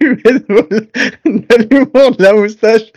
[0.00, 0.68] du baseball,
[1.24, 2.92] de l'humour, de la moustache.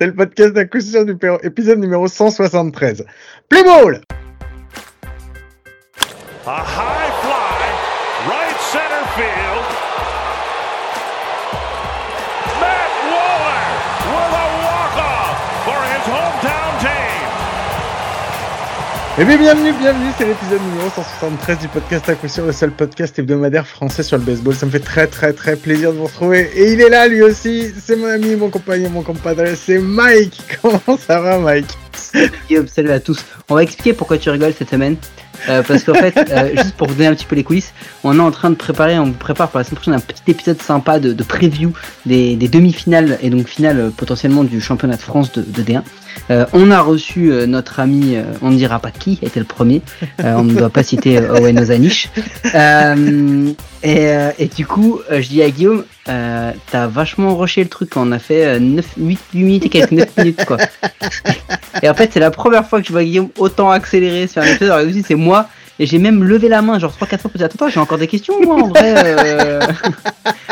[0.00, 3.04] C'est le podcast d'accusation du épisode numéro 173.
[3.48, 4.00] Play ball!
[6.44, 6.91] A
[19.18, 22.70] Eh bien, bienvenue, bienvenue, c'est l'épisode numéro 173 du podcast à coup sûr, le seul
[22.70, 24.54] podcast hebdomadaire français sur le baseball.
[24.54, 26.50] Ça me fait très très très plaisir de vous retrouver.
[26.54, 30.40] Et il est là lui aussi, c'est mon ami, mon compagnon, mon compadre, c'est Mike.
[30.62, 31.66] Comment ça va Mike?
[31.92, 33.22] Salut à tous.
[33.50, 34.96] On va expliquer pourquoi tu rigoles cette semaine.
[35.48, 38.18] Euh, parce qu'en fait, euh, juste pour vous donner un petit peu les coulisses, on
[38.18, 40.62] est en train de préparer, on vous prépare pour la semaine prochaine un petit épisode
[40.62, 41.72] sympa de, de preview
[42.06, 45.82] des, des demi-finales et donc finale euh, potentiellement du championnat de France de, de D1.
[46.30, 49.46] Euh, on a reçu euh, notre ami, euh, on ne dira pas qui était le
[49.46, 49.82] premier,
[50.20, 52.08] euh, on ne doit pas citer Owen Ozanish.
[52.54, 57.62] Euh, et, euh, et du coup, euh, je dis à Guillaume, euh, t'as vachement rushé
[57.62, 60.58] le truc, on a fait euh, 9, 8, 8 minutes et quelques 9 minutes quoi.
[61.82, 64.46] Et en fait, c'est la première fois que je vois Guillaume autant accélérer sur un
[64.46, 64.70] épisode.
[64.70, 65.48] Alors, aussi, c'est moi.
[65.78, 68.06] Et j'ai même levé la main, genre 3-4 fois pour dire Attends, j'ai encore des
[68.06, 69.60] questions, moi, en vrai.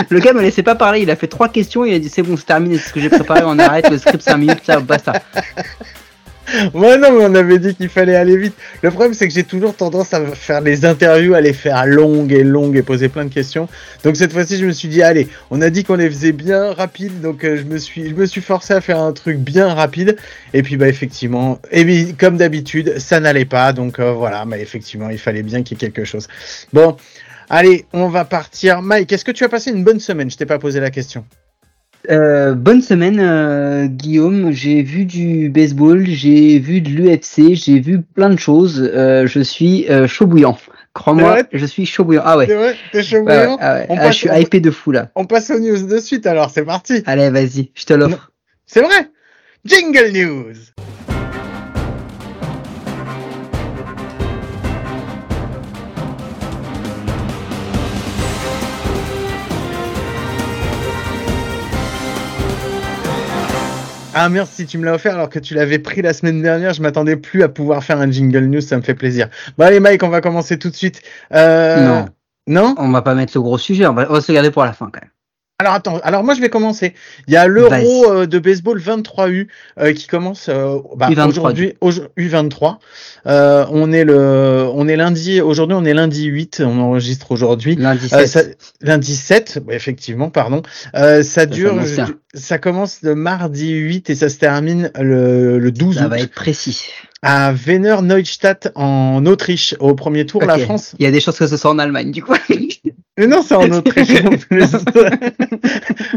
[0.09, 1.01] Le gars me laissait pas parler.
[1.01, 1.84] Il a fait trois questions.
[1.84, 2.79] Il a dit C'est bon, c'est terminé.
[2.79, 3.43] C'est ce que j'ai préparé.
[3.45, 3.91] On arrête.
[3.91, 4.61] Le script, 5 minutes.
[4.65, 5.12] Ça, basta.
[6.75, 8.55] Ouais, non, mais on avait dit qu'il fallait aller vite.
[8.83, 12.33] Le problème, c'est que j'ai toujours tendance à faire des interviews, à les faire longues
[12.33, 13.69] et longues et poser plein de questions.
[14.05, 16.73] Donc cette fois-ci, je me suis dit, allez, on a dit qu'on les faisait bien
[16.73, 19.73] rapides, donc euh, je me suis, je me suis forcé à faire un truc bien
[19.73, 20.17] rapide.
[20.53, 23.73] Et puis, bah, effectivement, et comme d'habitude, ça n'allait pas.
[23.73, 26.27] Donc euh, voilà, mais effectivement, il fallait bien qu'il y ait quelque chose.
[26.73, 26.97] Bon,
[27.51, 28.81] allez, on va partir.
[28.81, 30.31] Mike, est-ce que tu as passé une bonne semaine?
[30.31, 31.25] Je t'ai pas posé la question.
[32.09, 34.51] Euh, bonne semaine, euh, Guillaume.
[34.53, 36.06] J'ai vu du baseball.
[36.06, 37.55] J'ai vu de l'UFC.
[37.55, 38.81] J'ai vu plein de choses.
[38.95, 40.56] Euh, je suis chaud bouillant.
[40.95, 42.23] Crois-moi, je suis chaud bouillant.
[42.25, 42.47] Ah ouais.
[42.47, 42.75] C'est vrai?
[42.91, 43.59] T'es chaud ouais, bouillant?
[43.61, 43.87] ah ouais.
[43.91, 45.11] On Ah, passe- je suis hypé de fou là.
[45.15, 47.03] On passe aux news de suite, alors c'est parti.
[47.06, 48.33] Allez, vas-y, je te l'offre.
[48.67, 49.09] C'est vrai?
[49.65, 50.55] Jingle News
[64.22, 66.75] Ah merci, tu me l'as offert alors que tu l'avais pris la semaine dernière.
[66.75, 69.31] Je m'attendais plus à pouvoir faire un jingle news, ça me fait plaisir.
[69.56, 71.00] Bon allez Mike, on va commencer tout de suite.
[71.32, 71.86] Euh...
[71.86, 72.04] Non.
[72.47, 72.75] Non?
[72.76, 73.86] On va pas mettre le gros sujet.
[73.86, 75.10] On va, on va se garder pour la fin quand même.
[75.60, 76.94] Alors attends, alors moi je vais commencer.
[77.28, 79.47] Il y a l'Euro euh, de baseball 23U
[79.78, 82.76] euh, qui commence euh, bah, U23, aujourd'hui aujourd- U23.
[83.26, 87.76] Euh, on est le on est lundi aujourd'hui, on est lundi 8, on enregistre aujourd'hui.
[87.76, 88.28] Lundi Euh, 7.
[88.28, 88.43] ça-
[88.81, 90.62] lundi 7, ouais, effectivement, pardon.
[90.94, 91.75] Euh, ça dure
[92.32, 96.19] ça commence le mardi 8 et ça se termine le, le 12 Ça août va
[96.20, 96.87] être précis.
[97.22, 99.75] à Wiener Neustadt en Autriche.
[99.81, 100.56] Au premier tour, la.
[100.56, 102.34] France Il y a des chances que ce soit en Allemagne, du coup.
[103.20, 104.08] Mais non, c'est en Autriche.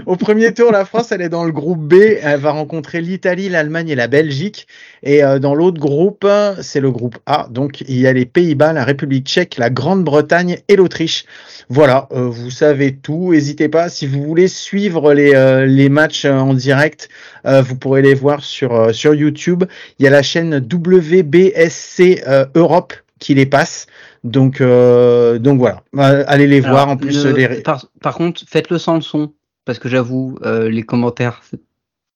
[0.06, 1.96] Au premier tour, la France, elle est dans le groupe B.
[2.22, 4.68] Elle va rencontrer l'Italie, l'Allemagne et la Belgique.
[5.04, 6.26] Et euh, dans l'autre groupe,
[6.62, 7.48] c'est le groupe A.
[7.52, 11.26] Donc, il y a les Pays-Bas, la République tchèque, la Grande-Bretagne et l'Autriche.
[11.68, 13.34] Voilà, euh, vous savez tout.
[13.34, 17.10] N'hésitez pas, si vous voulez suivre les, euh, les matchs en direct,
[17.44, 19.66] vous pourrez les voir sur, sur YouTube.
[20.00, 22.24] Il y a la chaîne WBSC
[22.56, 23.88] Europe qui les passe.
[24.24, 26.88] Donc, euh, donc voilà, Euh, allez les voir.
[26.90, 27.62] En plus, le- les...
[27.62, 29.34] par, par contre, faites-le sans le son.
[29.66, 31.42] Parce que j'avoue, euh, les commentaires,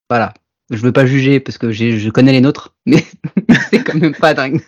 [0.10, 0.34] voilà.
[0.70, 3.06] Je veux pas juger parce que je connais les nôtres, mais
[3.72, 4.62] c'est quand même pas dingue.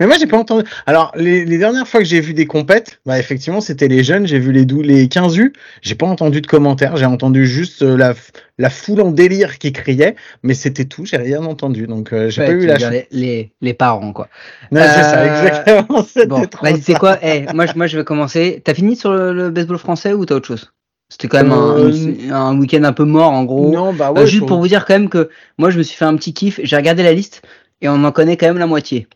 [0.00, 0.64] Mais moi, j'ai pas entendu.
[0.86, 4.28] Alors, les, les dernières fois que j'ai vu des compètes, bah, effectivement, c'était les jeunes.
[4.28, 5.52] J'ai vu les, dou- les 15 U.
[5.82, 6.96] J'ai pas entendu de commentaires.
[6.96, 8.14] J'ai entendu juste euh, la,
[8.58, 10.14] la foule en délire qui criait.
[10.44, 11.04] Mais c'était tout.
[11.04, 11.88] J'ai rien entendu.
[11.88, 14.28] Donc, euh, j'ai Ouais, pas tu eu la les, les, les parents, quoi.
[14.70, 16.02] Non, c'est ça, Euh, exactement.
[16.06, 16.98] C'était Bon, vas-y, c'est ça.
[17.00, 17.18] quoi?
[17.22, 18.62] Eh, moi, je- moi, je vais commencer.
[18.64, 20.72] T'as fini sur le, le baseball français ou t'as autre chose?
[21.10, 21.90] C'était quand même Euh,
[22.30, 23.72] un, un week-end un peu mort, en gros.
[23.72, 24.26] Non, bah Euh, ouais.
[24.26, 26.34] juste faut- pour vous dire quand même que moi, je me suis fait un petit
[26.34, 26.60] kiff.
[26.62, 27.42] J'ai regardé la liste
[27.80, 29.08] et on en connaît quand même la moitié.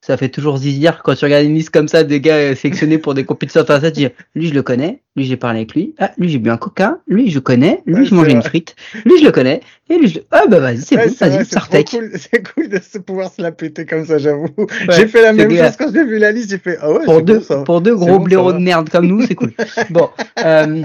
[0.00, 2.98] Ça fait toujours zizir quand tu regardes une liste comme ça des gars euh, sélectionnés
[2.98, 3.92] pour des compétitions internationales.
[3.92, 5.02] Tu dis, lui, je le connais.
[5.16, 5.94] Lui, j'ai parlé avec lui.
[5.98, 7.00] Ah, lui, j'ai bu un coca.
[7.08, 7.82] Lui, je connais.
[7.84, 8.76] Lui, Ouais, je mangeais une frite.
[9.04, 9.60] Lui, je le connais.
[9.90, 10.20] Et lui, je.
[10.30, 11.14] Ah, bah, vas-y, c'est Ouais, bon.
[11.18, 11.90] Vas-y, Sartek.
[11.90, 12.12] cool.
[12.16, 14.46] C'est cool de se pouvoir se la péter comme ça, j'avoue.
[14.90, 16.50] j'ai fait la même chose quand j'ai vu la liste.
[16.50, 17.62] J'ai fait, ah ouais, pour deux, bon, ça.
[17.64, 19.52] pour deux gros bon, blaireaux de merde comme nous, c'est cool.
[19.90, 20.08] bon,
[20.44, 20.84] euh,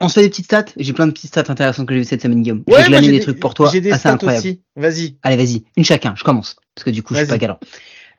[0.00, 0.66] on se fait des petites stats.
[0.76, 2.62] J'ai plein de petites stats intéressantes que j'ai vues cette semaine, Guillaume.
[2.68, 3.70] Ouais, j'ai j'ai des trucs pour toi.
[3.72, 4.38] J'ai des assez stats incroyables.
[4.38, 4.62] aussi.
[4.76, 5.16] Vas-y.
[5.22, 6.14] Allez, vas-y, une chacun.
[6.16, 7.58] Je commence parce que du coup, je suis pas galant.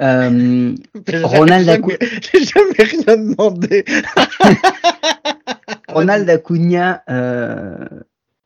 [0.01, 0.75] Euh,
[1.07, 1.97] J'ai Ronald Acuna-
[2.33, 3.85] J'ai jamais rien demandé.
[5.87, 7.77] Ronald Acuna euh,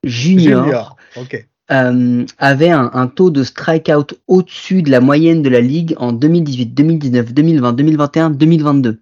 [0.03, 0.95] Junior, Junior.
[1.17, 1.45] Ok.
[1.71, 6.11] euh, avait un, un taux de strikeout au-dessus de la moyenne de la ligue en
[6.11, 8.99] 2018, 2019, 2020, 2021, 2022.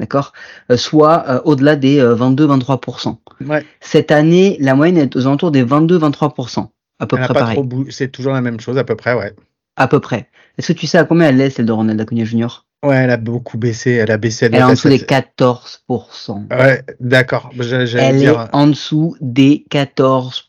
[0.00, 0.32] d'accord,
[0.70, 3.16] euh, soit au-delà des euh, 22-23%.
[3.46, 3.64] Ouais.
[3.80, 6.68] Cette année, la moyenne est aux alentours des 22-23%,
[7.00, 7.58] à peu Elle près pareil,
[7.90, 9.34] C'est toujours la même chose à peu près, ouais.
[9.76, 10.28] À peu près.
[10.58, 12.64] Est-ce que tu sais à combien elle est celle de Ronald Acuna Jr.
[12.84, 13.92] Ouais, elle a beaucoup baissé.
[13.92, 14.46] Elle a baissé.
[14.46, 16.46] Elle est doit en dessous des cette- 14%.
[16.50, 17.50] Ouais, d'accord.
[17.56, 18.40] Elle dire.
[18.40, 20.42] est en dessous des 14%.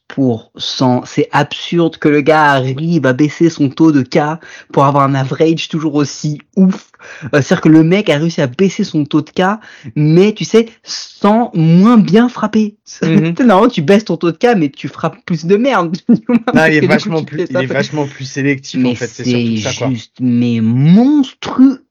[1.06, 4.40] C'est absurde que le gars arrive à baisser son taux de cas
[4.72, 6.92] pour avoir un average toujours aussi ouf.
[7.26, 9.60] Euh, C'est-à-dire que le mec a réussi à baisser son taux de cas,
[9.96, 12.76] mais tu sais, sans moins bien frapper.
[12.86, 15.98] Tu sais, Normalement, tu baisses ton taux de cas, mais tu frappes plus de merde.
[16.54, 19.08] Non, il est coup, vachement plus, il est vachement plus sélectif Mais en fait.
[19.08, 19.90] C'est surtout ça quoi.
[19.90, 21.86] juste, mais monstrueux.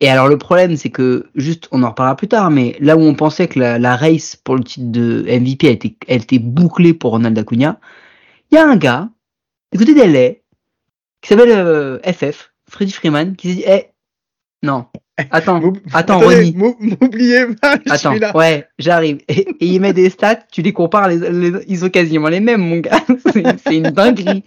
[0.00, 3.00] Et alors le problème, c'est que juste, on en reparlera plus tard, mais là où
[3.00, 6.38] on pensait que la, la race pour le titre de MVP a été, elle était
[6.38, 7.80] bouclée pour Ronald Acuna,
[8.50, 9.08] il y a un gars,
[9.72, 10.30] du côté d'LA,
[11.20, 13.86] qui s'appelle euh, FF, Freddy Freeman, qui s'est dit, eh,
[14.62, 14.86] non,
[15.30, 15.60] attends,
[15.92, 16.52] attends, Ronnie.
[16.54, 18.36] m'ou- M'oubliez pas, je Attends, suis là.
[18.36, 19.18] ouais, j'arrive.
[19.28, 22.40] Et, et il met des stats, tu les compares, les, les- ils sont quasiment les
[22.40, 23.00] mêmes, mon gars.
[23.32, 24.44] C'est c'est une dinguerie.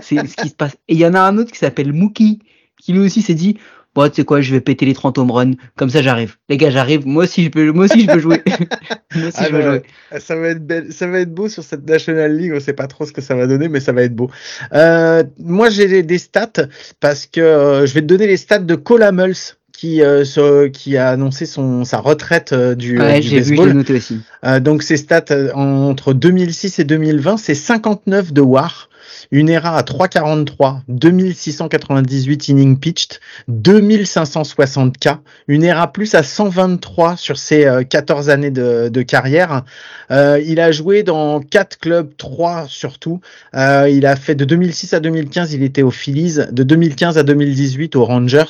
[0.00, 0.76] C'est ce qui se passe.
[0.88, 2.40] Et il y en a un autre qui s'appelle Mookie,
[2.80, 3.58] qui lui aussi s'est dit,
[3.94, 5.52] bon, tu sais quoi, je vais péter les 30 home runs.
[5.76, 6.36] Comme ça, j'arrive.
[6.48, 7.06] Les gars, j'arrive.
[7.06, 8.42] Moi aussi, je peux, moi aussi, je peux jouer.
[9.14, 9.82] moi aussi, Ah, je peux non, jouer.
[10.20, 12.52] Ça va être belle- ça va être beau sur cette National League.
[12.54, 14.30] On sait pas trop ce que ça va donner, mais ça va être beau.
[14.72, 16.52] Euh, moi, j'ai des- stats
[17.00, 19.34] parce que euh, je vais te donner les stats de Hamels
[19.72, 23.50] qui euh, qui a annoncé son sa retraite euh, du, euh, Ouais, du j'ai vu,
[23.50, 23.68] baseball.
[23.68, 24.20] j'ai noté aussi.
[24.44, 28.88] Euh, donc ses stats euh, entre 2006 et 2020, c'est 59 de WAR,
[29.30, 35.08] une ERA à 3,43, 2698 innings pitched, 2560 K,
[35.48, 39.64] une ERA plus à 123 sur ses euh, 14 années de, de carrière.
[40.10, 43.20] Euh, il a joué dans quatre clubs, trois surtout.
[43.54, 47.22] Euh, il a fait de 2006 à 2015, il était aux Phillies, de 2015 à
[47.22, 48.44] 2018 aux Rangers,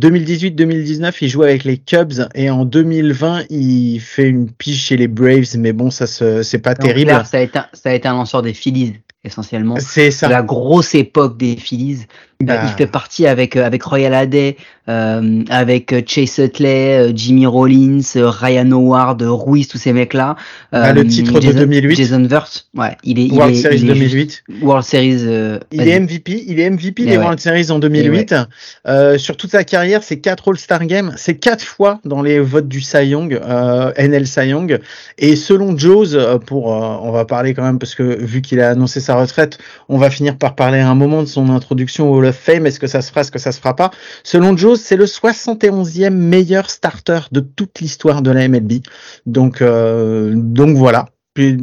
[0.00, 5.08] 2018-2019, il joue avec les Cubs et en 2020, il fait une pige chez les
[5.08, 7.10] Braves, mais bon, ça c'est pas Donc, terrible.
[7.30, 9.76] ça a été, un- ça a été un lanceur des Phillies, essentiellement.
[9.78, 10.28] C'est ça.
[10.28, 12.00] la grosse époque des Phillies.
[12.42, 12.62] Euh, Bah.
[12.64, 14.56] il fait partie avec euh, avec Royal Haday,
[14.88, 20.34] euh, avec euh, Chase Utley, Jimmy Rollins, Ryan Howard, Ruiz, tous ces mecs-là.
[20.72, 21.94] Ah, le titre de Jason, 2008.
[21.94, 24.10] Jason Wirtz, ouais, il est, il World est, Series il est 2008.
[24.10, 25.18] juste- World Series.
[25.24, 27.22] euh, Il est MVP, il est MVP Mais des ouais.
[27.22, 28.34] World Series en 2008.
[28.88, 32.66] Euh, sur toute sa carrière, c'est quatre All-Star Games, c'est quatre fois dans les votes
[32.66, 33.40] du Cy Young,
[33.96, 34.80] NL Cy Young.
[35.16, 36.16] Et selon Joe's,
[36.46, 39.98] pour, on va parler quand même parce que vu qu'il a annoncé sa retraite, on
[39.98, 42.66] va finir par parler à un moment de son introduction au Hall of Fame.
[42.66, 43.90] Est-ce que ça se fera, est-ce que ça se fera pas?
[44.24, 48.80] Selon Joe's, c'est le 71e meilleur starter de toute l'histoire de la MLB.
[49.26, 51.06] Donc, euh, donc voilà.
[51.34, 51.58] Puis,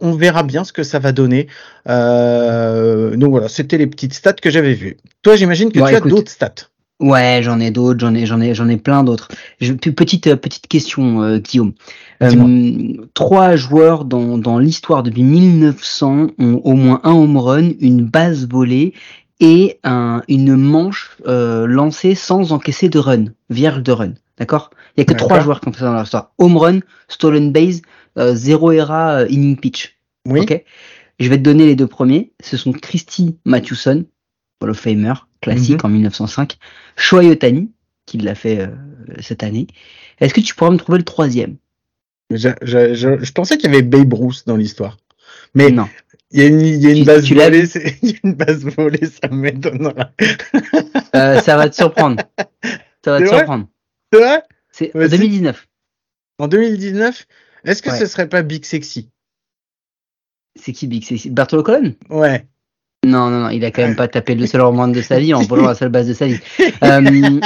[0.00, 1.46] on verra bien ce que ça va donner.
[1.88, 4.96] Euh, donc voilà, c'était les petites stats que j'avais vues.
[5.22, 6.06] Toi, j'imagine que tu écoute.
[6.06, 6.68] as d'autres stats.
[7.00, 9.28] Ouais, j'en ai d'autres, j'en ai, j'en ai, j'en ai plein d'autres.
[9.58, 11.72] Petite, euh, petite question, euh, Guillaume.
[12.22, 18.04] Euh, trois joueurs dans, dans l'histoire depuis 1900 ont au moins un home run, une
[18.04, 18.94] base volée
[19.40, 24.12] et un, une manche euh, lancée sans encaisser de run, vierge de run.
[24.38, 24.70] D'accord?
[24.96, 26.32] Il y a que trois joueurs comme ça dans l'histoire.
[26.38, 27.82] Home run, stolen base,
[28.18, 29.96] euh, zéro ERA, euh, inning pitch.
[30.26, 30.40] Oui.
[30.40, 30.64] Ok?
[31.20, 32.32] Je vais te donner les deux premiers.
[32.42, 34.04] Ce sont Christy Mathewson,
[34.60, 35.90] Hall of Famer, classique Mhm.
[35.90, 36.58] en 1905.
[36.96, 37.70] Shohei Ohtani,
[38.06, 38.68] qui l'a fait euh,
[39.20, 39.66] cette année.
[40.20, 41.56] Est-ce que tu pourrais me trouver le troisième?
[42.36, 44.96] Je, je, je, je pensais qu'il y avait Babe Ruth dans l'histoire.
[45.54, 45.88] Mais Non.
[46.30, 48.10] il y a une, il y a une Tu- base tu volée, vu c'est- il
[48.10, 50.10] y a une base volée, ça m'étonnera.
[51.14, 52.22] Euh, ça va te surprendre.
[53.04, 53.66] Ça va te surprendre.
[54.12, 55.10] C'est vrai C'est en Vas-y.
[55.10, 55.66] 2019.
[56.38, 57.26] En 2019,
[57.64, 57.98] est-ce que Ouais.
[57.98, 59.10] ce serait pas Big Sexy?
[60.56, 62.46] C'est qui Big C'est Bartolo Colon Ouais.
[63.04, 65.34] Non, non, non, il a quand même pas tapé le seul run de sa vie
[65.34, 66.40] en volant la seule base de sa vie.
[66.82, 67.00] Euh,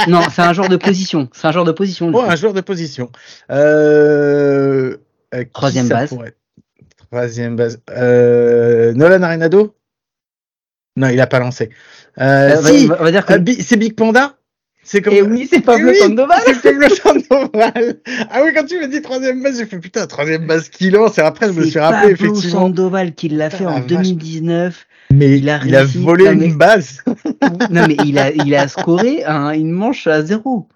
[0.07, 1.29] non, c'est un joueur de position.
[1.33, 2.11] C'est un joueur de position.
[2.13, 3.09] Oh, un joueur de position.
[3.51, 4.97] Euh,
[5.33, 6.13] euh, Troisième base.
[7.09, 7.79] Troisième base.
[7.91, 9.75] Euh, Nolan Arenado?
[10.97, 11.69] Non, il a pas lancé.
[12.17, 13.33] Si, on, va, dire que.
[13.61, 14.35] c'est Big Panda?
[14.91, 15.13] C'est comme.
[15.13, 16.39] Et oui, c'est Pablo Eh oui, Sandoval.
[16.45, 17.99] C'est Pablo Sandoval.
[18.31, 21.19] Ah oui, quand tu m'as dit troisième base, j'ai fait putain, troisième base qui lance.
[21.19, 22.61] Et après, je me suis rappelé Pablo effectivement.
[22.61, 23.87] Sandoval qui l'a fait Putain, en la vache.
[23.89, 24.87] 2019.
[25.13, 25.97] Mais Il a il a réussi.
[25.99, 27.03] volé Non, une base.
[27.69, 30.67] non mais il a il a scoré un- une manche à zéro.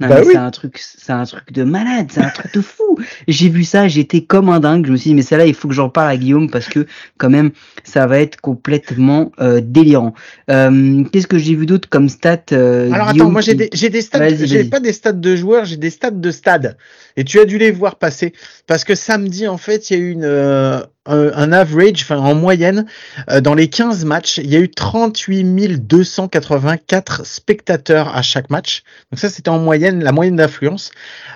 [0.00, 0.30] Non Bah oui.
[0.32, 2.98] c'est un truc c'est un truc de malade, c'est un truc de fou.
[3.26, 4.86] J'ai vu ça, j'étais comme un dingue.
[4.86, 6.86] Je me suis dit mais celle-là il faut que j'en parle à Guillaume parce que
[7.16, 7.50] quand même
[7.82, 10.14] ça va être complètement euh, délirant.
[10.50, 13.70] Euh, Qu'est-ce que j'ai vu d'autre comme stat euh, Alors Guillaume, attends, moi j'ai des,
[13.72, 16.76] j'ai des stats, j'ai pas des stats de joueurs, j'ai des stats de stade.
[17.18, 18.32] Et tu as dû les voir passer
[18.68, 20.24] parce que samedi en fait il y a eu une,
[21.08, 22.84] euh, un average, enfin en moyenne,
[23.30, 28.82] euh, dans les 15 matchs, il y a eu 38 284 spectateurs à chaque match.
[29.10, 30.90] Donc ça, c'était en moyenne, la moyenne d'affluence.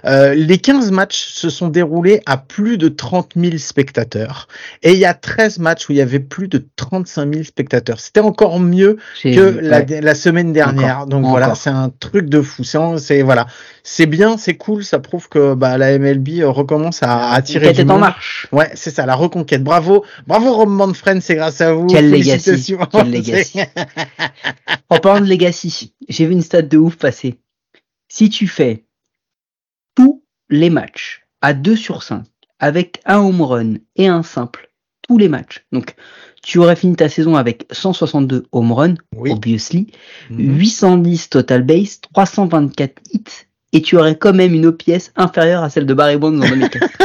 [0.05, 4.47] Euh, les 15 matchs se sont déroulés à plus de 30 000 spectateurs.
[4.83, 7.99] Et il y a 13 matchs où il y avait plus de 35 000 spectateurs.
[7.99, 10.97] C'était encore mieux que la, semaine dernière.
[10.97, 12.63] Encore, Donc voilà, c'est un truc de fou.
[12.63, 13.47] C'est c'est- voilà,
[13.83, 14.85] c'est bien, c'est cool.
[14.85, 18.01] Ça prouve que bah, la MLB euh, recommence à attirer du en monde.
[18.01, 18.47] marche.
[18.53, 19.63] Ouais, c'est ça, la reconquête.
[19.63, 21.87] Bravo, bravo Rob Manfred, c'est grâce à vous.
[21.87, 23.59] Quel legacy, quel legacy.
[24.91, 27.39] En parlant de legacy, j'ai vu une stat de ouf passer.
[28.09, 28.85] Si tu fais
[29.95, 32.25] tous les matchs à 2 sur 5
[32.59, 34.71] avec un home run et un simple,
[35.03, 35.95] tous les matchs, donc
[36.43, 39.31] tu aurais fini ta saison avec 162 home runs, Oui.
[39.33, 39.89] obviously,
[40.31, 40.59] Mhm.
[40.59, 45.87] 810 total base, 324 hits, et tu aurais quand même une OPS inférieure à celle
[45.87, 46.89] de Barry Bonds en 2004.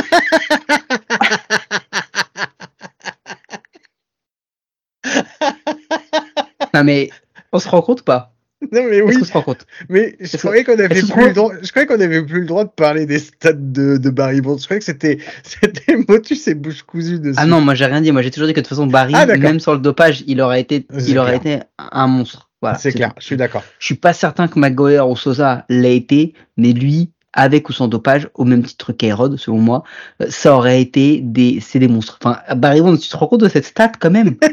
[6.74, 7.10] non mais,
[7.52, 8.34] on se rend compte ou pas?
[8.72, 9.68] Non mais oui, qu'on se rend compte?
[9.88, 11.54] Mais je croyais qu'on avait plus le droit.
[11.62, 14.58] Je croyais qu'on avait plus le droit de parler des stats de, de Barry Bonds.
[14.58, 17.36] Je croyais que c'était c'était motus et bouche cousue dessus.
[17.38, 18.12] Ah non, moi j'ai rien dit.
[18.12, 20.42] Moi j'ai toujours dit que de toute façon Barry, Ah, même sans le dopage, il
[20.42, 21.58] aurait été, il aurait clair.
[21.58, 22.47] été un monstre.
[22.62, 22.78] Voilà.
[22.78, 23.14] c'est clair.
[23.20, 23.64] Je suis d'accord.
[23.80, 27.88] Je suis pas certain que McGuire ou Sosa l'ait été, mais lui, avec ou sans
[27.88, 29.84] dopage, au même titre qu'Aerod, selon moi,
[30.22, 32.18] euh, ça aurait été des, c'est des monstres.
[32.22, 34.36] Enfin, Barry Bonds, tu te rends compte de cette stat quand même?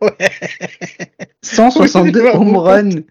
[0.00, 0.30] Ouais.
[1.42, 3.02] 162 Oui, home runs,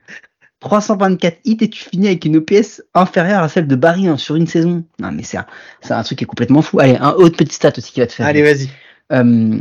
[0.60, 4.36] 324 hits et tu finis avec une OPS inférieure à celle de Barry hein, sur
[4.36, 4.84] une saison.
[5.00, 5.46] Non mais c'est un,
[5.82, 6.80] c'est un truc qui est complètement fou.
[6.80, 8.26] Allez, un autre petit stat aussi qui va te faire.
[8.26, 8.70] Allez, vas-y.
[9.14, 9.60] Euh,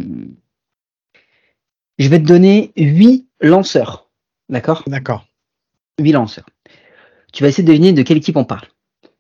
[1.99, 4.06] je vais te donner 8 lanceurs.
[4.49, 4.83] D'accord?
[4.87, 5.27] D'accord.
[6.01, 6.47] 8 lanceurs.
[7.33, 8.67] Tu vas essayer de deviner de quelle équipe on parle.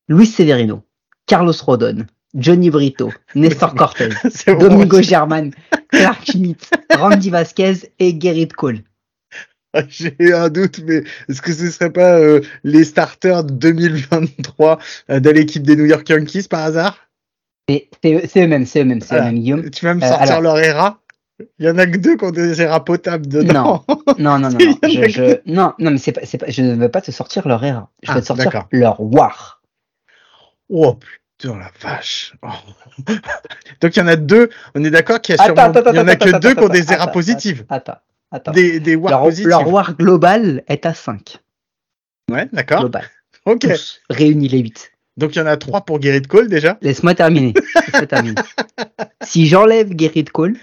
[0.09, 0.83] Luis Severino,
[1.27, 4.11] Carlos Rodon, Johnny Brito, Nestor Cortez.
[4.47, 5.51] Domingo German,
[5.89, 6.65] Clark Schmidt,
[6.95, 8.81] Randy Vasquez et Gerrit Cole.
[9.89, 14.79] J'ai eu un doute, mais est-ce que ce serait pas euh, les starters de 2023
[15.11, 16.97] euh, de l'équipe des New York Yankees par hasard?
[17.69, 19.71] C'est eux-mêmes, c'est eux-mêmes, c'est eux-mêmes, Guillaume.
[19.71, 21.01] Tu vas me Euh, sortir alors- leur ERA?
[21.59, 23.85] Il y en a que deux qui ont des ERA potables dedans.
[24.19, 24.79] Non, non, non, non.
[24.83, 27.47] a Je, que- non, non, mais c'est pas, pas, je ne vais pas te sortir
[27.47, 27.89] leur erreur.
[28.03, 29.61] Je Ah, te sortir leur war.
[30.69, 32.35] Oh putain la vache.
[32.43, 32.49] Oh.
[33.81, 34.49] Donc il y en a deux.
[34.75, 36.55] On est d'accord qu'il y a sûrement, attends, il y en a attends, que deux
[36.55, 37.99] qui ont des ERA positives, Attends,
[38.31, 38.53] attends.
[38.53, 39.49] des des WAR leur, positives.
[39.49, 41.39] leur war global est à 5.
[42.31, 42.81] Ouais, d'accord.
[42.81, 43.05] Global.
[43.45, 43.61] Ok.
[43.61, 44.93] Tous réunis les 8.
[45.19, 46.79] Donc il y en a trois pour Gerrit Cole déjà.
[46.83, 47.55] Laisse-moi terminer.
[47.55, 48.35] Laisse-moi terminer.
[49.23, 50.57] si j'enlève Gerrit Cole,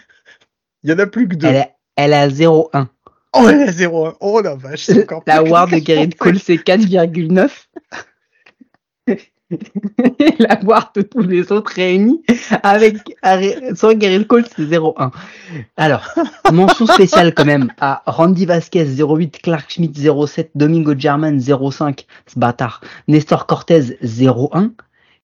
[0.83, 1.47] Il y en a plus que deux.
[1.47, 2.87] elle est, elle à 0,1.
[3.35, 4.85] Oh elle a 0 Oh la vache.
[4.85, 7.49] c'est encore La plus war de Gerrit Cole, c'est 4,9.
[9.07, 9.17] Et
[10.39, 12.21] la war de tous les autres réunis
[12.63, 12.97] avec
[13.75, 15.11] sans Gerrit Cole, c'est 0,1.
[15.77, 16.07] Alors,
[16.51, 22.39] mention spéciale quand même à Randy Vasquez 0,8, Clark Schmidt 0,7, Domingo German 0,5, ce
[22.39, 24.71] bâtard, Nestor Cortez 0,1,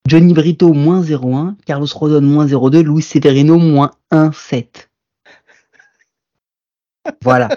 [0.08, 4.89] Johnny Brito moins 0,1, Carlos Rodon moins 0,2, Luis Severino moins 1,7.
[7.24, 7.50] Voilà.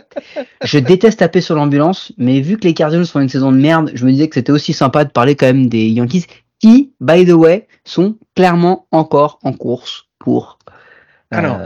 [0.64, 3.90] Je déteste taper sur l'ambulance, mais vu que les Cardinals font une saison de merde,
[3.94, 6.26] je me disais que c'était aussi sympa de parler quand même des Yankees,
[6.60, 10.58] qui, by the way, sont clairement encore en course pour.
[11.32, 11.58] euh, Alors,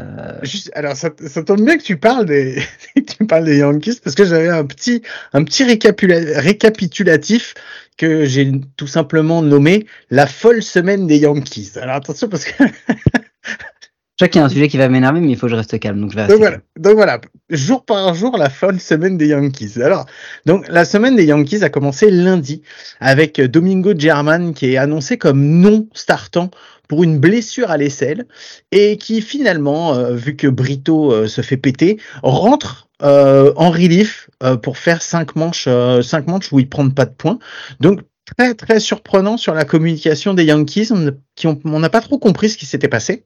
[0.43, 2.63] Juste, alors ça, ça tombe bien que tu parles des
[2.95, 5.03] tu parles des Yankees parce que j'avais un petit
[5.33, 7.55] un petit récapula- récapitulatif
[7.99, 11.73] que j'ai tout simplement nommé la folle semaine des Yankees.
[11.81, 12.65] Alors attention parce que
[14.19, 15.57] je sais qu'il y a un sujet qui va m'énerver, mais il faut que je
[15.57, 17.21] reste calme, donc je vais donc voilà, donc voilà,
[17.51, 19.81] jour par jour la folle semaine des Yankees.
[19.83, 20.07] Alors
[20.47, 22.63] donc la semaine des Yankees a commencé lundi
[22.99, 26.51] avec Domingo German qui est annoncé comme non startant
[26.89, 28.27] pour une blessure à l'aisselle
[28.73, 34.31] et qui finalement, euh, vu que Brito euh, se fait péter, rentre euh, en relief
[34.43, 35.69] euh, pour faire cinq manches,
[36.03, 37.39] cinq manches où il prend pas de points.
[37.81, 38.01] Donc
[38.37, 40.91] très très surprenant sur la communication des Yankees,
[41.35, 43.25] qui on n'a pas trop compris ce qui s'était passé.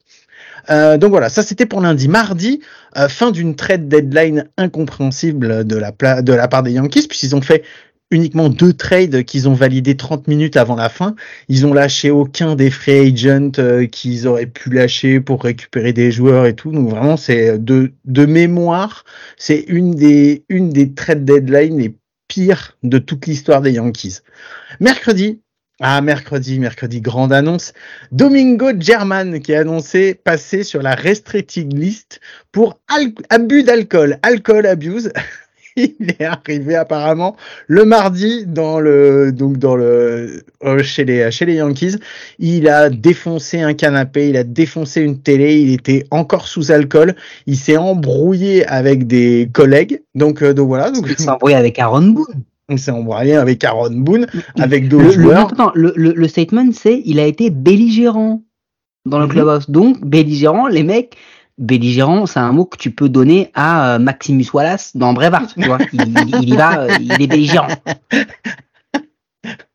[0.68, 2.08] Euh, donc voilà, ça c'était pour lundi.
[2.08, 2.60] Mardi,
[2.96, 7.34] euh, fin d'une trade deadline incompréhensible de la, pla- de la part des Yankees, puisqu'ils
[7.36, 7.62] ont fait
[8.12, 11.14] uniquement deux trades qu'ils ont validés 30 minutes avant la fin.
[11.48, 16.10] Ils ont lâché aucun des free agents euh, qu'ils auraient pu lâcher pour récupérer des
[16.10, 16.72] joueurs et tout.
[16.72, 19.04] Donc vraiment, c'est de, de mémoire,
[19.36, 21.94] c'est une des, une des trade deadlines les
[22.26, 24.18] pires de toute l'histoire des Yankees.
[24.80, 25.40] Mercredi,
[25.82, 27.72] ah, mercredi, mercredi, grande annonce.
[28.12, 32.20] Domingo German qui a annoncé passer sur la restricted list
[32.52, 32.78] pour
[33.30, 35.10] abus d'alcool, alcool abuse.
[35.76, 37.34] il est arrivé apparemment
[37.66, 41.96] le mardi dans le donc dans le euh, chez les chez les Yankees.
[42.38, 47.14] Il a défoncé un canapé, il a défoncé une télé, il était encore sous alcool.
[47.46, 50.02] Il s'est embrouillé avec des collègues.
[50.14, 50.92] Donc euh, donc voilà.
[50.94, 52.44] Il s'est embrouillé avec Aaron Boone.
[52.70, 54.26] On s'est embrouillé avec Aaron Boone,
[54.58, 55.52] avec d'autres joueurs.
[55.58, 58.42] non, le, le, le statement, c'est il a été belligérant
[59.06, 59.32] dans le Mhm.
[59.32, 59.68] clubhouse.
[59.70, 61.16] Donc, belligérant, les mecs,
[61.58, 65.52] belligérant, c'est un mot que tu peux donner à euh, Maximus Wallace dans Brevard.
[65.54, 67.68] Tu vois, il, il- il y va, euh, il est belligérant.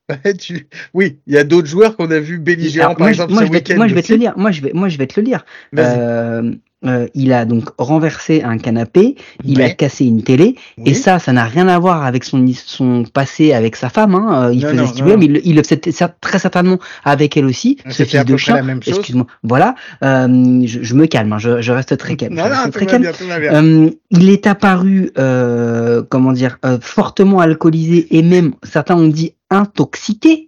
[0.07, 3.33] Ouais, tu- Oui, il y a d'autres joueurs qu'on a vu belligérants par moi, exemple
[3.33, 3.75] moi, ce je vais, week-end.
[3.77, 4.11] moi, je vais te aussi.
[4.13, 4.33] le lire.
[4.37, 5.43] Moi, je vais, moi, je vais te le lire.
[5.79, 6.53] Euh,
[6.85, 10.83] euh, il a donc renversé un canapé, il a cassé une télé, Oui.
[10.91, 14.15] et ça, ça n'a rien à voir avec son, son passé avec sa femme.
[14.15, 14.47] Hein.
[14.49, 15.77] Euh, Il Non, faisait non, ce qu'il voulait, mais il, le- il le faisait
[16.21, 18.79] très certainement avec elle aussi, ce fils de chien.
[18.85, 19.25] Excuse-moi.
[19.43, 19.75] Voilà.
[20.03, 21.33] Euh, je, je me calme.
[21.33, 22.35] hein, Je, je reste très calme.
[22.35, 23.53] Non, reste très bien, bien.
[23.63, 29.33] Euh, il est apparu, euh, comment dire, euh, fortement alcoolisé et même certains ont dit
[29.49, 30.45] intoxiqué,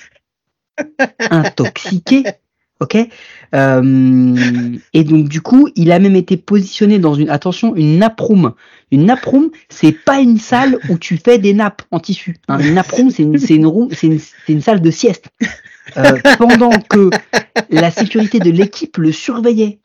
[1.31, 2.23] intoxiqué,
[2.79, 2.97] ok.
[3.55, 8.19] Euh, et donc du coup, il a même été positionné dans une attention une nappe
[8.19, 8.53] room.
[8.91, 12.37] Une nappe room, c'est pas une salle où tu fais des nappes en tissu.
[12.47, 12.59] hein.
[12.59, 15.29] Une nappe room, c'est une, c'est une une, une salle de sieste.
[15.95, 17.09] Euh, pendant que
[17.69, 19.79] la sécurité de l'équipe le surveillait.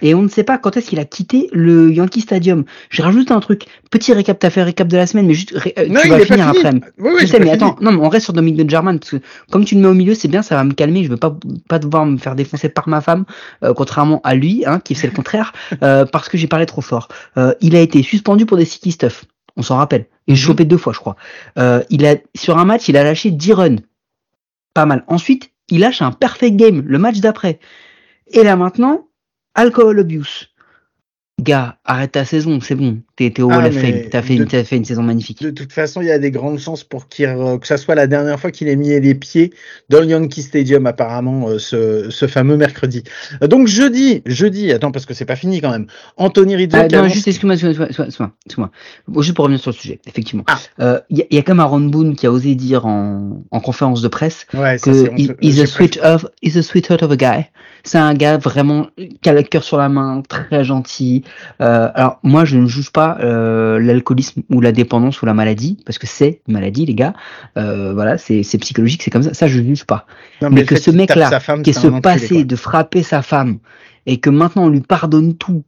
[0.00, 2.64] Et on ne sait pas quand est-ce qu'il a quitté le Yankee Stadium.
[2.88, 3.64] Je rajoute un truc.
[3.90, 6.20] Petit récap, t'as fait récap de la semaine, mais juste, euh, Non, tu il vas
[6.20, 6.66] finir fini.
[6.66, 6.80] après.
[6.98, 7.50] Oui, oui, je sais, mais fini.
[7.50, 9.16] attends, non, mais on reste sur Dominique de German, parce que
[9.50, 11.36] comme tu le mets au milieu, c'est bien, ça va me calmer, je veux pas,
[11.68, 13.24] pas devoir me faire défoncer par ma femme,
[13.64, 15.52] euh, contrairement à lui, hein, qui fait le contraire,
[15.82, 17.08] euh, parce que j'ai parlé trop fort.
[17.36, 19.24] Euh, il a été suspendu pour des sticky stuff,
[19.56, 20.36] on s'en rappelle, et Mhm.
[20.38, 21.16] chopé deux fois, je crois.
[21.58, 23.76] Euh, il a, sur un match, il a lâché 10 runs.
[24.74, 25.04] Pas mal.
[25.06, 27.58] Ensuite, il lâche un perfect game, le match d'après.
[28.32, 29.05] Et là maintenant,
[29.56, 30.48] alcohol abuse.
[31.38, 33.02] Gars, arrête ta saison, c'est bon.
[33.14, 34.08] T'es au Ah, Hall of mais Fame.
[34.10, 35.42] T'as fait, une- saison magnifique.
[35.42, 37.94] De toute façon, il y a des grandes chances pour qu'il, euh, que ça soit
[37.94, 39.52] la dernière fois qu'il ait mis les pieds
[39.90, 43.04] dans le Yankee Stadium, apparemment, euh, ce, ce fameux mercredi.
[43.42, 45.86] Euh, Donc jeudi, jeudi, attends, parce que c'est pas fini quand même.
[46.16, 46.70] Anthony Rizzo.
[46.72, 48.70] Ah, non, juste, excuse-moi, excuse-moi, excuse-moi, excuse-moi, excuse-moi.
[49.06, 50.44] Bon, juste pour revenir sur le sujet, effectivement.
[50.78, 51.02] Ah.
[51.10, 54.00] Il y, a- y a comme Aaron Boone qui a osé dire en, en conférence
[54.00, 57.50] de presse Ouais, ça, que he's a sweet of, he's a sweetheart of a guy.
[57.86, 58.88] C'est un gars vraiment
[59.22, 61.22] qui a le cœur sur la main, très gentil.
[61.60, 65.78] Euh, alors moi, je ne juge pas euh, l'alcoolisme ou la dépendance ou la maladie
[65.86, 67.14] parce que c'est une maladie, les gars.
[67.56, 69.34] Euh, voilà, c'est psychologique, c'est comme ça.
[69.34, 70.04] Ça, je ne juge pas.
[70.42, 71.30] Non, mais que ce mec-là,
[71.62, 73.58] qui est enculé, passé de frapper sa femme
[74.06, 75.62] et que maintenant on lui pardonne tout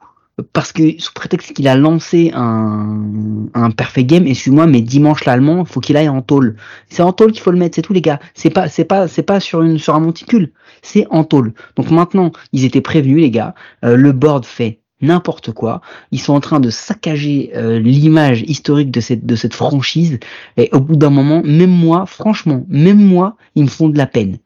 [0.52, 5.64] parce que sous prétexte qu'il a lancé un, un perfect game, excuse-moi, mais dimanche l'allemand,
[5.64, 6.56] faut qu'il aille en tôle.
[6.88, 8.20] C'est en tôle qu'il faut le mettre, c'est tout les gars.
[8.34, 10.52] C'est pas, c'est pas, c'est pas sur une, sur un monticule.
[10.82, 11.54] C'est en tôle.
[11.76, 13.54] Donc maintenant, ils étaient prévenus les gars.
[13.84, 15.80] Euh, le board fait n'importe quoi.
[16.10, 20.18] Ils sont en train de saccager euh, l'image historique de cette, de cette franchise.
[20.56, 24.06] Et au bout d'un moment, même moi, franchement, même moi, ils me font de la
[24.06, 24.38] peine.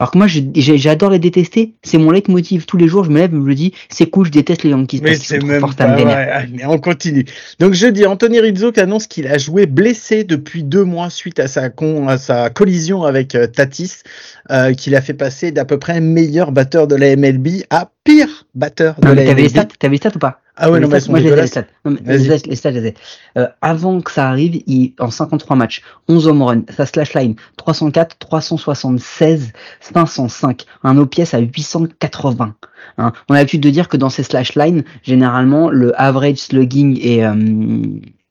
[0.00, 1.74] Alors que moi, j'adore les détester.
[1.84, 2.66] C'est mon leitmotiv.
[2.66, 4.70] Tous les jours, je me lève et je me dis, c'est cool, je déteste les
[4.70, 5.00] Yankees.
[5.02, 6.04] Mais c'est même pas me.
[6.04, 7.24] Allez, on continue.
[7.60, 11.46] Donc jeudi, Anthony Rizzo qui annonce qu'il a joué blessé depuis deux mois suite à
[11.46, 14.02] sa, con, à sa collision avec euh, Tatis,
[14.50, 18.46] euh, qu'il a fait passer d'à peu près meilleur batteur de la MLB à pire
[18.54, 20.40] batteur de Non, la t'avais les stats, t'avais les stats ou pas?
[20.56, 21.64] Ah ouais, Les non, stats, moi, je les stats.
[21.84, 22.28] Non, mais Vas-y.
[22.28, 23.00] les stats, les stats.
[23.38, 27.34] Euh, avant que ça arrive, il, en 53 matchs, 11 home runs, sa slash line,
[27.56, 32.54] 304, 376, 505, un OPS à 880.
[32.98, 33.12] Hein.
[33.28, 37.24] On a l'habitude de dire que dans ces slash lines, généralement, le average slugging est,
[37.24, 37.34] euh,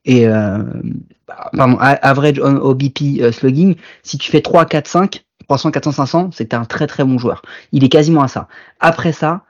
[0.04, 0.62] est euh,
[1.52, 6.30] pardon, average on OBP euh, slugging, si tu fais 3, 4, 5, 300, 400, 500,
[6.32, 7.42] c'est un très très bon joueur.
[7.72, 8.48] Il est quasiment à ça.
[8.80, 9.42] Après ça,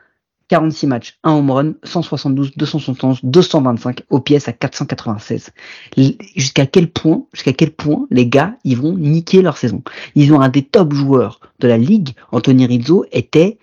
[0.48, 5.50] 46 matchs, 1 home run, 172, 271, 225, OPS à 496.
[5.96, 9.82] L- Jusqu'à quel point, jusqu'à quel point les gars, ils vont niquer leur saison?
[10.14, 13.58] Ils ont un des top joueurs de la ligue, Anthony Rizzo, était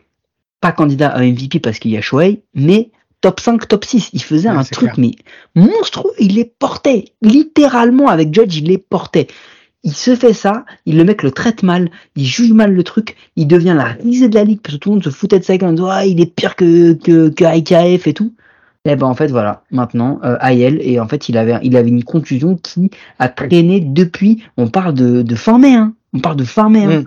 [0.59, 2.91] pas candidat à MVP parce qu'il y a Shohei, mais
[3.21, 4.09] top 5, top 6.
[4.13, 4.95] Il faisait Ouais, un truc, clair.
[4.97, 5.11] mais
[5.55, 6.11] monstrueux.
[6.19, 7.05] Il les portait.
[7.21, 9.27] Littéralement, avec Judge, il les portait.
[9.83, 13.15] Il se fait ça, il le mec le traite mal, il juge mal le truc,
[13.35, 15.43] il devient la risée de la ligue parce que tout le monde se foutait de
[15.43, 18.33] sa gueule en disant ah il est pire que que, que IKF et tout.
[18.85, 21.89] Et ben en fait voilà, maintenant euh, AL et en fait il avait il avait
[21.89, 24.43] une contusion qui a traîné depuis.
[24.57, 25.93] On parle de de mai, hein.
[26.13, 26.83] On parle de mai.
[26.85, 27.01] Hein.
[27.01, 27.05] Mm.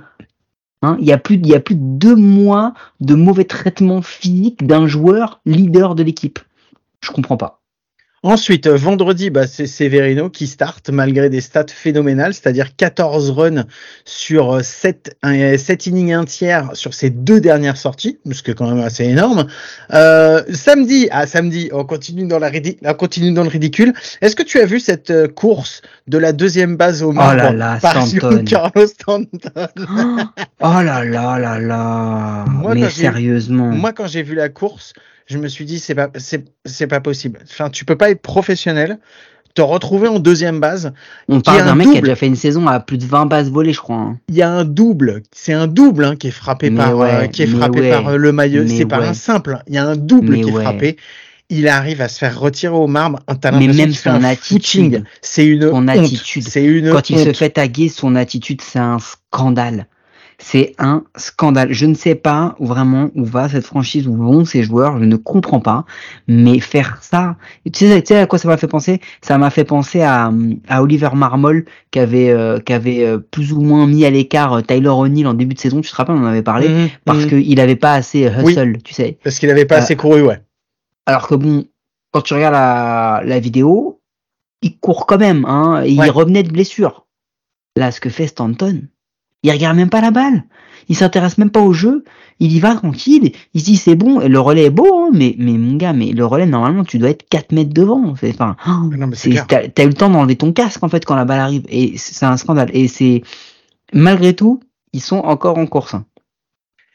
[0.83, 4.03] Hein, il y a plus il y a plus de deux mois de mauvais traitement
[4.03, 6.41] physique d'un joueur leader de l'équipe.
[7.01, 7.61] Je comprends pas.
[8.25, 13.67] Ensuite, euh, vendredi, bah, c'est Severino qui start malgré des stats phénoménales, c'est-à-dire 14 runs
[14.07, 18.71] sur 7, 7 innings un tiers sur ses deux dernières sorties, ce qui est quand
[18.71, 19.47] même assez énorme.
[19.93, 22.51] Euh, samedi, ah samedi, on continue dans la
[22.87, 23.93] on continue dans le ridicule.
[24.23, 27.53] Est-ce que tu as vu cette euh, course de la deuxième base au marbre oh
[27.53, 28.07] là là, par
[28.47, 29.29] Carlos Stanton
[30.61, 33.67] Oh là là là là Mais sérieusement.
[33.67, 34.95] Moi, quand j'ai vu la course,
[35.27, 36.11] je me suis dit c'est pas
[36.65, 37.41] c'est pas possible.
[37.45, 38.99] Enfin, tu peux pas être professionnel,
[39.55, 40.93] te retrouver en deuxième base.
[41.29, 43.51] On parle d'un mec qui a déjà fait une saison à plus de 20 bases
[43.51, 43.97] volées, je crois.
[43.97, 44.19] Hein.
[44.29, 47.43] Il y a un double, c'est un double hein, qui est frappé par euh, qui
[47.43, 48.67] est frappé par euh, le maillot.
[48.67, 50.97] C'est pas un simple, il y a un double qui est frappé.
[51.51, 53.21] Il arrive à se faire retirer au marbre.
[53.53, 56.49] Mais même son attitude, c'est une attitude.
[56.49, 59.87] C'est une quand il se fait taguer, son attitude, c'est un scandale.
[60.47, 61.73] C'est un scandale.
[61.73, 65.17] Je ne sais pas vraiment où va cette franchise, où vont ces joueurs, je ne
[65.17, 65.87] comprends pas.
[66.29, 69.01] Mais faire ça, tu sais, tu sais à quoi ça m'a fait penser?
[69.23, 70.31] Ça m'a fait penser à,
[70.69, 74.53] à Oliver Marmol qui avait, euh, qui avait euh, plus ou moins mis à l'écart
[74.53, 75.81] euh, Tyler O'Neill en début de saison.
[75.81, 77.29] Tu te rappelles, on en avait parlé mhm, parce mhm.
[77.29, 79.17] qu'il n'avait pas assez hustle, tu sais.
[79.25, 80.43] Parce qu'il n'avait pas assez couru, ouais.
[81.07, 81.65] Alors que bon,
[82.11, 84.03] quand tu regardes la, la vidéo,
[84.61, 85.83] il court quand même, hein.
[85.87, 87.07] il revenait de blessure.
[87.77, 88.83] Là, ce que fait Stanton,
[89.45, 90.45] il regarde même pas la balle.
[90.89, 92.05] Il s'intéresse même pas au jeu.
[92.41, 93.33] Il y va tranquille.
[93.53, 94.21] Il se dit c'est bon.
[94.21, 96.99] Et le relais est beau, hein, mais, mais mon gars, mais le relais, normalement, tu
[96.99, 98.03] dois être 4 mètres devant.
[98.09, 98.57] Enfin,
[99.49, 101.65] t'as eu le temps d'enlever ton casque, en fait, quand la balle arrive.
[101.69, 102.71] Et c'est un scandale.
[102.73, 103.23] Et c'est,
[103.93, 104.61] malgré tout,
[104.93, 105.95] ils sont encore en course.
[105.95, 106.05] Hein.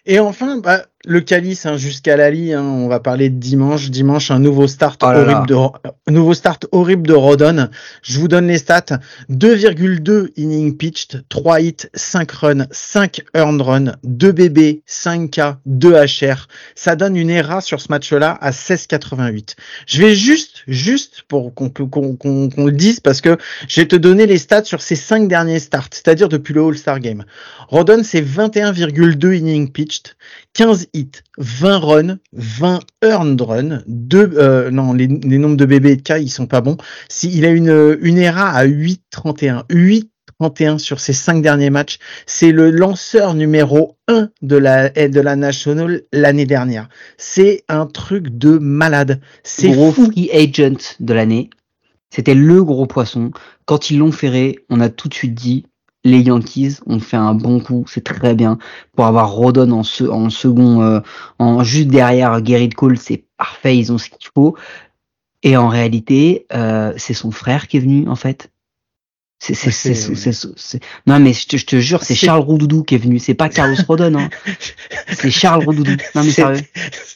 [0.06, 3.90] Et enfin, bah, le calice hein, jusqu'à Lali, hein, on va parler de dimanche.
[3.90, 7.70] Dimanche, un nouveau start oh horrible de nouveau start horrible de Rodon.
[8.02, 13.94] Je vous donne les stats 2,2 inning pitched, 3 hits, 5 runs, 5 earned runs,
[14.04, 16.48] 2 BB, 5 K, 2 HR.
[16.76, 19.56] Ça donne une ERA sur ce match-là à 16,88.
[19.88, 23.38] Je vais juste, juste pour qu'on qu'on le dise parce que
[23.70, 27.00] je vais te donner les stats sur ces 5 derniers starts, c'est-à-dire depuis le All-Star
[27.00, 27.24] Game.
[27.70, 30.16] Rodon, c'est 21,2 inning pitched,
[30.54, 35.92] 15 hits, 20 runs, 20 earned runs, deux, euh, non, les, les, nombres de bébés
[35.92, 36.78] et de K, ils sont pas bons.
[37.08, 39.64] Si, il a une, une ERA à 8,31.
[39.70, 42.00] 8,31 sur ses cinq derniers matchs.
[42.26, 46.90] C'est le lanceur numéro 1 de la, de la National l'année dernière.
[47.18, 49.22] C'est un truc de malade.
[49.44, 51.50] C'est gros free agent de l'année.
[52.10, 53.32] C'était le gros poisson.
[53.66, 55.66] Quand ils l'ont ferré, on a tout de suite dit,
[56.10, 58.58] les Yankees ont fait un bon coup, c'est très bien.
[58.96, 61.00] Pour avoir Rodon en, en second, euh,
[61.38, 64.56] en juste derrière Gerrit Cole, c'est parfait, ils ont ce qu'il faut.
[65.44, 68.52] Et en réalité, euh, c'est son frère qui est venu en fait.
[69.42, 72.98] C'est, c'est, c'est, non mais je te, je te jure, c'est Charles Roudoudou qui est
[72.98, 74.30] venu, c'est pas Carlos Rodon, hein.
[75.14, 75.96] c'est Charles Roudoudou.
[76.14, 76.62] Non mais sérieux.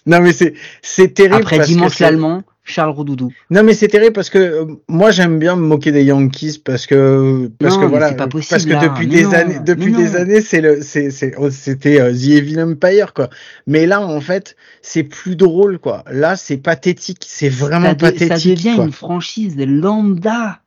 [0.06, 1.36] Non mais c'est, c'est terrible.
[1.36, 3.32] Après dimanche l'allemand, Charles Roudoudou.
[3.49, 6.88] Non mais c'est terrible parce que euh, moi j'aime bien me moquer des Yankees parce
[6.88, 10.82] que parce que voilà pas parce que depuis des années depuis des années c'est le
[10.82, 13.30] c'est oh, c'était euh, The Evil Empire quoi.
[13.67, 16.06] Mais là en fait c'est plus drôle quoi.
[16.10, 18.30] Là c'est pathétique, c'est vraiment pathétique.
[18.30, 20.60] Ça devient une franchise lambda.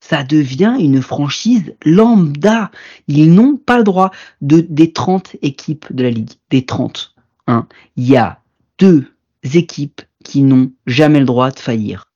[0.00, 2.72] Ça devient une franchise lambda.
[3.06, 7.14] Ils n'ont pas le droit de des 30 équipes de la ligue, des 30.
[7.46, 7.68] Hein.
[7.96, 8.40] Il y a
[8.80, 9.06] deux
[9.42, 12.12] équipes qui n'ont jamais le droit de faillir.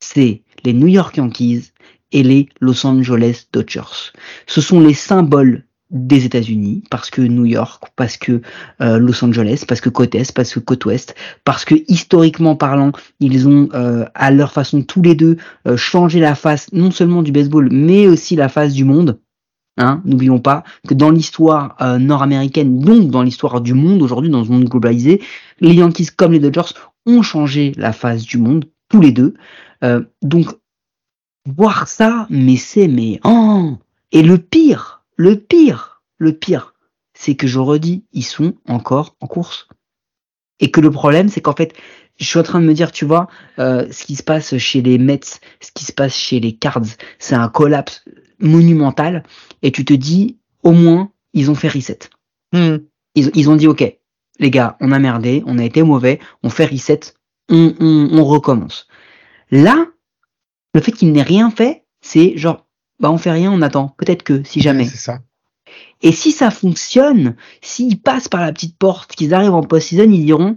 [0.00, 1.72] C'est les New York Yankees
[2.12, 4.12] et les Los Angeles Dodgers.
[4.46, 8.40] Ce sont les symboles des États-Unis, parce que New York, parce que
[8.80, 12.92] euh, Los Angeles, parce que côte Est, parce que côte Ouest, parce que historiquement parlant,
[13.20, 15.36] ils ont euh, à leur façon tous les deux
[15.68, 19.20] euh, changé la face non seulement du baseball, mais aussi la face du monde.
[19.76, 24.54] Hein, N'oublions pas que dans l'histoire nord-américaine, donc dans l'histoire du monde aujourd'hui, dans un
[24.54, 25.20] monde globalisé,
[25.60, 26.74] les Yankees comme les Dodgers
[27.06, 29.34] ont changé la face du monde, tous les deux.
[29.82, 30.48] Euh, donc,
[31.46, 33.76] voir ça, mais c'est mais oh
[34.12, 36.74] Et le pire, le pire, le pire,
[37.12, 39.68] c'est que je redis, ils sont encore en course.
[40.60, 41.74] Et que le problème, c'est qu'en fait,
[42.16, 44.80] je suis en train de me dire, tu vois, euh, ce qui se passe chez
[44.82, 45.20] les Mets,
[45.60, 48.04] ce qui se passe chez les Cards, c'est un collapse
[48.38, 49.22] monumental.
[49.62, 52.00] Et tu te dis, au moins, ils ont fait reset.
[52.52, 52.76] Hmm.
[53.14, 53.98] Ils, ils ont dit, ok,
[54.38, 57.00] les gars, on a merdé, on a été mauvais, on fait reset,
[57.48, 58.88] on, on, recommence.
[59.50, 59.86] Là,
[60.74, 62.66] le fait qu'il n'ait rien fait, c'est genre,
[63.00, 63.94] bah on fait rien, on attend.
[63.98, 64.86] Peut-être que, si jamais.
[64.86, 65.20] c'est ça.
[66.02, 70.24] Et si ça fonctionne, s'ils passent par la petite porte, qu'ils arrivent en post-season, ils
[70.24, 70.54] diront,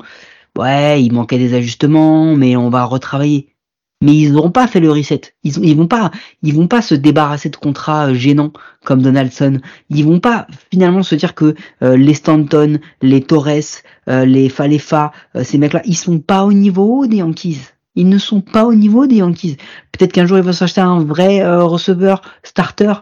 [0.57, 3.55] ouais, il manquait des ajustements, mais on va retravailler
[4.01, 5.21] mais ils n'auront pas fait le reset.
[5.43, 6.11] Ils, ils vont pas,
[6.43, 8.53] ils vont pas se débarrasser de contrats euh, gênants
[8.85, 9.59] comme Donaldson.
[9.89, 15.11] Ils vont pas finalement se dire que euh, les Stanton, les Torres, euh, les Falefa,
[15.43, 17.59] ces mecs-là, ils sont pas au niveau des Yankees.
[17.95, 19.57] ils ne sont pas au niveau des Yankees.
[19.91, 22.93] Peut-être qu'un jour ils vont s'acheter un vrai receveur starter